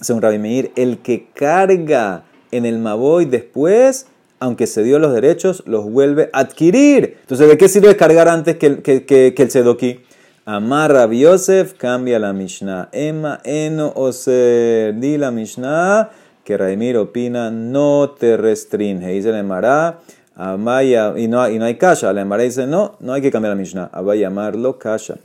según 0.00 0.22
Rabbi 0.22 0.38
Meir, 0.38 0.72
el 0.76 0.98
que 0.98 1.28
carga 1.34 2.24
en 2.50 2.64
el 2.64 2.78
Maboy 2.78 3.26
después 3.26 4.06
aunque 4.38 4.66
se 4.66 4.82
dio 4.82 4.98
los 4.98 5.12
derechos, 5.14 5.62
los 5.66 5.90
vuelve 5.90 6.28
a 6.32 6.40
adquirir. 6.40 7.16
Entonces, 7.22 7.48
¿de 7.48 7.56
qué 7.56 7.68
sirve 7.68 7.96
cargar 7.96 8.28
antes 8.28 8.56
que, 8.56 8.82
que, 8.82 9.04
que, 9.04 9.34
que 9.34 9.42
el 9.42 9.50
Sedoki? 9.50 10.00
Amarra 10.44 11.10
Yosef, 11.10 11.72
cambia 11.74 12.18
la 12.18 12.32
Mishnah. 12.32 12.88
Emma, 12.92 13.40
Eno, 13.44 13.92
Oser, 13.96 14.94
di 14.94 15.16
la 15.18 15.30
Mishnah, 15.30 16.10
que 16.46 16.56
Raimir 16.56 16.96
opina, 16.96 17.50
no 17.50 18.14
te 18.18 18.36
restringe. 18.36 19.08
Dice 19.08 19.30
el 19.30 19.34
Emara, 19.34 19.98
Amaya, 20.36 21.12
y 21.18 21.26
no, 21.26 21.46
y 21.50 21.58
no 21.58 21.64
hay 21.64 21.74
kasha. 21.74 22.12
La 22.12 22.22
Emara 22.22 22.44
dice, 22.44 22.66
no, 22.66 22.94
no 23.00 23.12
hay 23.12 23.20
que 23.20 23.32
cambiar 23.32 23.54
la 23.54 23.60
Mishnah. 23.60 23.88
Va 23.88 24.12
a 24.12 24.16
llamarlo 24.16 24.78
kasha. 24.78 25.16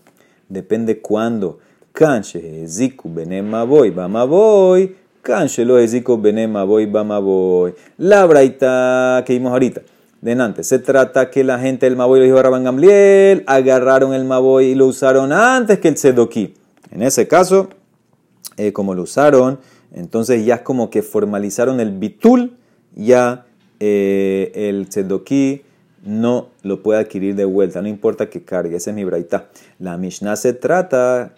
Depende 0.50 1.00
cuándo. 1.00 1.60
Kanche, 1.94 2.68
ziku, 2.68 3.14
benema 3.14 3.64
voy, 3.64 3.92
vama 3.92 4.24
voy. 4.26 4.96
Canchelo 5.22 5.78
Eziko 5.78 6.18
Benema 6.18 6.64
Boy 6.64 6.88
Bama 6.88 7.22
La 8.00 8.26
braita 8.26 9.24
que 9.24 9.34
vimos 9.34 9.52
ahorita. 9.52 9.82
De 10.20 10.64
Se 10.64 10.80
trata 10.80 11.30
que 11.30 11.44
la 11.44 11.60
gente 11.60 11.86
del 11.86 11.96
Maboy 11.96 12.20
lo 12.20 12.26
dijo 12.26 12.42
Rabban 12.42 12.64
Gamliel, 12.64 13.44
agarraron 13.48 14.14
el 14.14 14.24
Maboy 14.24 14.68
y 14.68 14.76
lo 14.76 14.88
usaron 14.88 15.32
antes 15.32 15.80
que 15.80 15.90
el 15.90 15.98
Sedoki. 15.98 16.56
En 16.92 17.02
ese 17.02 17.28
caso, 17.28 17.70
eh, 18.58 18.72
como 18.72 18.94
lo 18.94 19.04
usaron, 19.04 19.60
entonces 19.94 20.46
ya 20.46 20.56
es 20.56 20.62
como 20.62 20.90
que 20.90 21.02
formalizaron 21.02 21.80
el 21.80 21.92
Bitul, 21.92 22.58
ya 22.96 23.46
eh, 23.80 24.52
el 24.56 24.92
Sedoki 24.92 25.64
no 26.04 26.48
lo 26.64 26.82
puede 26.82 27.00
adquirir 27.00 27.36
de 27.36 27.46
vuelta, 27.46 27.82
no 27.82 27.88
importa 27.88 28.30
que 28.30 28.44
cargue, 28.44 28.78
ese 28.78 28.90
es 28.90 28.96
mi 28.96 29.04
braita. 29.04 29.50
La 29.80 29.98
Mishnah 29.98 30.36
se 30.36 30.54
trata, 30.54 31.34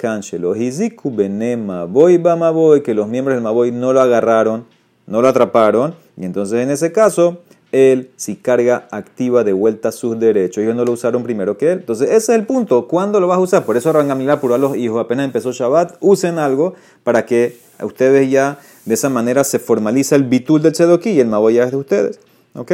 hiziku 0.58 1.12
benema 1.12 1.86
boy 1.86 2.18
boy, 2.18 2.82
que 2.82 2.94
los 2.94 3.08
miembros 3.08 3.36
del 3.36 3.44
Maboy 3.44 3.72
no 3.72 3.92
lo 3.92 4.02
agarraron, 4.02 4.66
no 5.06 5.22
lo 5.22 5.28
atraparon, 5.28 5.96
y 6.16 6.26
entonces 6.26 6.62
en 6.62 6.70
ese 6.70 6.92
caso, 6.92 7.42
él 7.74 8.12
si 8.16 8.36
carga 8.36 8.88
activa 8.92 9.44
de 9.44 9.52
vuelta 9.52 9.92
sus 9.92 10.18
derechos. 10.18 10.64
Ellos 10.64 10.76
no 10.76 10.86
lo 10.86 10.94
usaron 10.94 11.24
primero 11.24 11.58
que 11.58 11.72
él. 11.74 11.80
Entonces 11.80 12.08
ese 12.08 12.18
es 12.18 12.30
el 12.30 12.46
punto, 12.46 12.88
¿cuándo 12.88 13.20
lo 13.20 13.28
vas 13.28 13.40
a 13.40 13.42
usar? 13.42 13.66
Por 13.66 13.76
eso 13.76 13.92
Rangamila 13.92 14.34
apuró 14.34 14.56
a 14.56 14.58
los 14.58 14.78
hijos, 14.78 15.02
apenas 15.02 15.26
empezó 15.26 15.52
Shabbat, 15.52 15.98
usen 16.00 16.38
algo 16.38 16.76
para 17.04 17.26
que 17.26 17.58
ustedes 17.82 18.30
ya 18.30 18.60
de 18.86 18.94
esa 18.94 19.10
manera 19.10 19.44
se 19.44 19.60
formaliza 19.60 20.16
el 20.16 20.24
bitul 20.24 20.62
del 20.62 20.74
Tzedoki 20.74 21.10
y 21.10 21.20
el 21.20 21.28
Maboy 21.28 21.56
ya 21.56 21.64
es 21.64 21.72
de 21.72 21.78
ustedes. 21.78 22.20
¿Ok? 22.54 22.72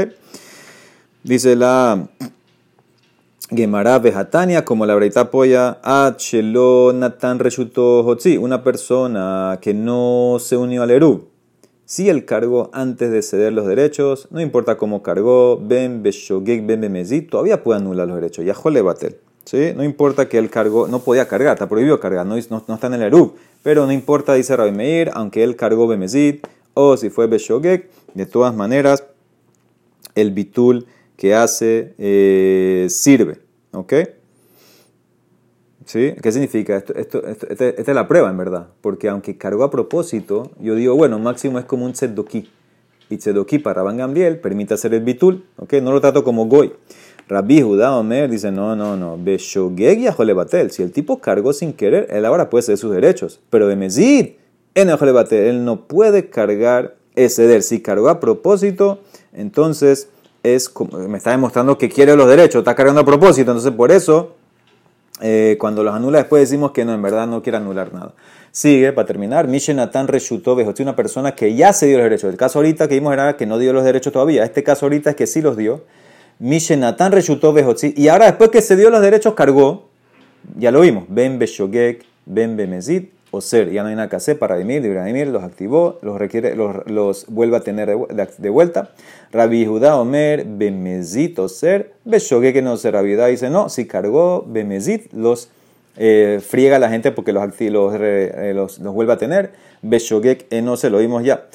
Dice 1.24 1.56
la 1.56 2.08
Gemara 3.50 4.00
Vejatania, 4.00 4.66
como 4.66 4.86
la 4.86 4.96
breita 4.96 5.22
apoya, 5.22 5.80
Achelo 5.82 6.92
Natan 6.94 7.40
Reshuto 7.40 8.04
Hotzi, 8.04 8.38
una 8.38 8.64
persona 8.64 9.58
que 9.62 9.74
no 9.74 10.38
se 10.40 10.58
unió 10.58 10.84
al 10.84 10.92
Eru. 10.92 11.29
Si 11.90 12.08
él 12.08 12.24
cargó 12.24 12.70
antes 12.72 13.10
de 13.10 13.24
ceder 13.24 13.52
los 13.52 13.66
derechos, 13.66 14.28
no 14.30 14.40
importa 14.40 14.78
cómo 14.78 15.02
cargó, 15.02 15.60
Ben 15.60 16.04
Beshogek 16.04 16.64
Ben 16.64 16.82
Bemezit, 16.82 17.32
todavía 17.32 17.64
puede 17.64 17.80
anular 17.80 18.08
los 18.08 18.18
derechos. 18.18 18.46
Ya 18.46 18.54
Jole 18.54 18.84
Batel. 18.84 19.18
¿Sí? 19.44 19.74
No 19.76 19.84
importa 19.84 20.30
que 20.30 20.38
él 20.38 20.52
cargó, 20.52 20.88
no 20.88 21.00
podía 21.00 21.28
cargar, 21.28 21.54
está 21.54 21.68
prohibido 21.68 22.00
cargar, 22.00 22.28
no, 22.28 22.36
no, 22.36 22.76
está 22.76 22.88
en 22.88 22.94
el 22.94 23.02
Eru. 23.02 23.34
Pero 23.64 23.88
no 23.88 23.92
importa, 23.92 24.36
dice 24.36 24.56
Rabbi 24.56 24.72
Meir, 24.72 25.10
aunque 25.16 25.44
él 25.44 25.56
cargó 25.56 25.88
Bemezit, 25.88 26.46
o 26.76 26.96
si 26.96 27.10
fue 27.10 27.26
Beshogek, 27.26 27.90
de 28.14 28.28
todas 28.28 28.54
maneras, 28.54 29.04
el 30.14 30.30
Bitul 30.30 30.86
que 31.18 31.34
hace 31.34 31.96
eh, 31.98 32.86
sirve. 32.92 33.40
¿Ok? 33.72 33.94
¿Sí? 35.90 36.14
¿Qué 36.22 36.32
significa? 36.32 36.78
Esto, 36.78 36.94
esto, 36.94 37.26
este, 37.26 37.70
esta 37.70 37.92
es 37.92 37.96
la 37.96 38.08
prueba, 38.08 38.30
en 38.30 38.38
verdad. 38.38 38.68
Porque 38.80 39.10
aunque 39.10 39.40
cargó 39.40 39.64
a 39.64 39.72
propósito, 39.72 40.52
yo 40.60 40.76
digo, 40.76 40.94
bueno, 40.94 41.18
máximo 41.18 41.58
es 41.58 41.66
como 41.66 41.84
un 41.84 41.94
tzedoki. 41.94 42.48
Y 43.10 43.18
tzedoki 43.18 43.58
para 43.58 43.82
Rabban 43.82 43.98
Gamliel 43.98 44.38
permite 44.38 44.76
hacer 44.76 44.94
el 44.94 45.02
bitul. 45.02 45.46
¿Ok? 45.58 45.74
No 45.82 45.92
lo 45.92 46.00
trato 46.00 46.24
como 46.24 46.46
goy. 46.46 46.74
Rabbi 47.28 47.64
Judá 47.64 47.98
Omer 47.98 48.30
dice, 48.30 48.52
no, 48.52 48.76
no, 48.76 48.96
no. 48.98 49.18
Beshogeg 49.18 49.98
y. 49.98 50.70
Si 50.70 50.84
el 50.84 50.92
tipo 50.92 51.18
cargó 51.18 51.54
sin 51.54 51.74
querer, 51.74 52.06
él 52.12 52.24
ahora 52.24 52.52
puede 52.52 52.62
ceder 52.62 52.78
sus 52.78 52.92
derechos. 52.92 53.40
Pero 53.50 53.68
de 53.68 53.76
Mezid, 53.76 54.34
en 54.76 54.90
batel, 54.90 55.48
él 55.48 55.66
no 55.66 55.88
puede 55.88 56.30
cargar, 56.30 56.98
ceder. 57.16 57.64
Si 57.64 57.82
cargó 57.82 58.10
a 58.10 58.20
propósito, 58.20 59.00
entonces 59.34 60.10
es, 60.44 60.72
me 61.10 61.18
está 61.18 61.32
demostrando 61.32 61.80
que 61.80 61.90
quiere 61.90 62.16
los 62.16 62.30
derechos, 62.30 62.60
está 62.60 62.76
cargando 62.76 63.02
a 63.02 63.06
propósito, 63.06 63.50
entonces 63.50 63.72
por 63.72 63.92
eso 63.92 64.36
eh, 65.22 65.58
cuando 65.60 65.84
los 65.84 65.94
anula 65.94 66.20
después 66.20 66.50
decimos 66.50 66.72
que 66.72 66.86
no, 66.86 66.94
en 66.94 67.02
verdad 67.02 67.28
no 67.28 67.42
quiere 67.42 67.58
anular 67.58 67.94
nada. 67.94 68.14
Sigue, 68.52 68.92
para 68.94 69.06
terminar, 69.06 69.48
Mishenatan 69.48 70.08
reshutó 70.08 70.60
es 70.60 70.80
una 70.80 70.96
persona 70.96 71.36
que 71.36 71.54
ya 71.56 71.72
se 71.74 71.88
dio 71.88 71.98
los 71.98 72.06
derechos. 72.06 72.32
El 72.32 72.38
caso 72.38 72.60
ahorita 72.60 72.88
que 72.88 72.96
vimos 72.96 73.14
era 73.14 73.38
que 73.38 73.46
no 73.46 73.60
dio 73.60 73.74
los 73.74 73.84
derechos 73.84 74.12
todavía. 74.12 74.44
Este 74.44 74.64
caso 74.64 74.86
ahorita 74.86 75.12
es 75.12 75.16
que 75.16 75.28
sí 75.28 75.42
los 75.42 75.56
dio. 75.56 75.84
Mishenatan 76.40 77.12
reshutó 77.12 77.54
y 77.96 78.08
ahora 78.08 78.26
después 78.26 78.50
que 78.50 78.62
se 78.62 78.76
dio 78.76 78.90
los 78.90 79.02
derechos 79.02 79.34
cargó, 79.34 79.90
ya 80.58 80.72
lo 80.72 80.82
vimos, 80.82 81.04
Ben 81.10 81.38
Beshogek, 81.38 82.06
Ben 82.26 82.56
Bemezid, 82.56 83.06
o 83.32 83.42
ser, 83.42 83.72
ya 83.72 83.84
no 83.84 83.90
hay 83.90 83.96
nada 83.96 84.10
que 84.10 84.16
hacer 84.16 84.40
para 84.40 84.60
Emir, 84.60 84.86
Emir 84.86 85.28
los 85.28 85.44
activó, 85.44 86.00
los, 86.02 86.18
requiere, 86.18 86.56
los, 86.56 86.86
los 86.88 87.26
vuelve 87.28 87.58
a 87.58 87.60
tener 87.62 87.90
de, 87.90 88.50
vuelta. 88.50 88.90
Rabbi 89.32 89.66
Judá 89.66 89.98
Omer, 89.98 90.46
Bemezit 90.46 91.38
o 91.40 91.48
ser, 91.48 91.94
Beshogue 92.06 92.54
que 92.54 92.62
no 92.62 92.78
se 92.78 92.92
Rabbi 92.92 93.16
dice, 93.16 93.50
no, 93.50 93.70
si 93.70 93.86
cargó 93.86 94.44
Bemezit, 94.48 95.14
los 95.14 95.50
eh, 96.02 96.40
friega 96.42 96.80
la 96.80 96.90
gente 96.90 97.12
porque 97.12 97.34
los, 97.34 97.44
los, 97.60 97.94
eh, 98.00 98.54
los, 98.56 98.80
los 98.80 98.94
vuelve 98.94 99.14
a 99.14 99.18
tener. 99.18 99.52
Beshogek 99.82 100.52
no 100.62 100.78
se 100.78 100.90
lo 100.90 101.00
vimos 101.00 101.24
ya. 101.24 101.46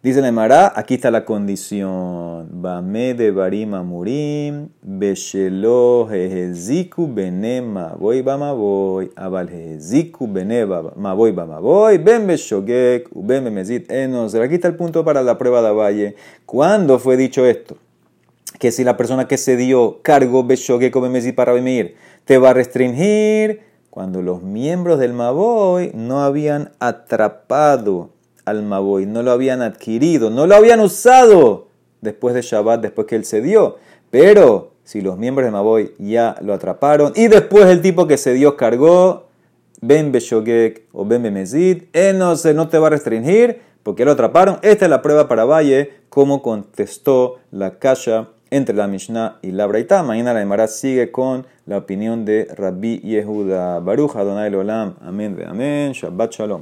Dice 0.00 0.20
la 0.20 0.28
Emara, 0.28 0.72
aquí 0.76 0.94
está 0.94 1.10
la 1.10 1.24
condición. 1.24 2.46
Bame 2.52 3.14
de 3.14 3.32
barima 3.32 3.82
murim, 3.82 4.68
beshelo 4.80 6.06
jeheziku 6.08 7.12
bene 7.12 7.60
voy 7.98 8.22
bama 8.22 8.52
voy, 8.52 9.10
abal 9.16 9.50
jeheziku 9.50 10.32
bene 10.32 10.64
voy 10.64 11.32
bama 11.32 11.58
voy, 11.58 11.98
ben 11.98 12.28
beshogek, 12.28 13.08
bemezit 13.12 13.90
enos. 13.90 14.36
Aquí 14.36 14.54
está 14.54 14.68
el 14.68 14.76
punto 14.76 15.04
para 15.04 15.24
la 15.24 15.36
prueba 15.36 15.62
de 15.62 15.72
Valle. 15.72 16.14
¿Cuándo 16.46 17.00
fue 17.00 17.16
dicho 17.16 17.44
esto? 17.44 17.76
Que 18.60 18.70
si 18.70 18.84
la 18.84 18.96
persona 18.96 19.26
que 19.26 19.36
se 19.36 19.56
dio 19.56 19.98
cargo 20.02 20.44
beshogek 20.44 20.94
o 20.94 21.00
bemezit 21.00 21.34
para 21.34 21.52
venir 21.52 21.96
te 22.24 22.38
va 22.38 22.50
a 22.50 22.54
restringir 22.54 23.62
cuando 23.90 24.22
los 24.22 24.44
miembros 24.44 25.00
del 25.00 25.12
Maboy 25.12 25.90
no 25.92 26.20
habían 26.22 26.70
atrapado 26.78 28.10
al 28.48 28.62
Maboy, 28.62 29.06
no 29.06 29.22
lo 29.22 29.30
habían 29.30 29.62
adquirido, 29.62 30.30
no 30.30 30.46
lo 30.46 30.54
habían 30.54 30.80
usado 30.80 31.68
después 32.00 32.34
de 32.34 32.42
Shabbat, 32.42 32.80
después 32.80 33.06
que 33.06 33.16
él 33.16 33.24
se 33.24 33.40
dio. 33.40 33.76
Pero 34.10 34.72
si 34.84 35.00
los 35.00 35.18
miembros 35.18 35.44
del 35.44 35.52
Maboy 35.52 35.94
ya 35.98 36.36
lo 36.40 36.54
atraparon 36.54 37.12
y 37.14 37.28
después 37.28 37.66
el 37.66 37.82
tipo 37.82 38.06
que 38.06 38.16
se 38.16 38.32
dio 38.32 38.56
cargó, 38.56 39.28
Ben 39.80 40.10
Beshogek 40.10 40.88
o 40.92 41.04
Ben 41.04 41.22
Bemezid, 41.22 41.84
él 41.92 42.18
no, 42.18 42.34
se, 42.36 42.54
no 42.54 42.68
te 42.68 42.78
va 42.78 42.88
a 42.88 42.90
restringir 42.90 43.60
porque 43.82 44.04
lo 44.04 44.12
atraparon. 44.12 44.58
Esta 44.62 44.86
es 44.86 44.90
la 44.90 45.02
prueba 45.02 45.28
para 45.28 45.44
Valle, 45.44 45.92
como 46.08 46.42
contestó 46.42 47.36
la 47.50 47.78
Kasha 47.78 48.28
entre 48.50 48.74
la 48.74 48.86
Mishnah 48.86 49.38
y 49.42 49.52
la 49.52 49.66
Braita. 49.66 50.02
Mañana 50.02 50.34
la 50.34 50.42
Emara 50.42 50.66
sigue 50.68 51.12
con 51.12 51.46
la 51.66 51.78
opinión 51.78 52.24
de 52.24 52.48
Rabbi 52.56 53.00
Yehuda 53.00 53.80
Baruch 53.80 54.16
Adonai 54.16 54.54
Olam. 54.54 54.96
Amén, 55.00 55.38
amén. 55.46 55.92
Shabbat 55.92 56.32
Shalom. 56.32 56.56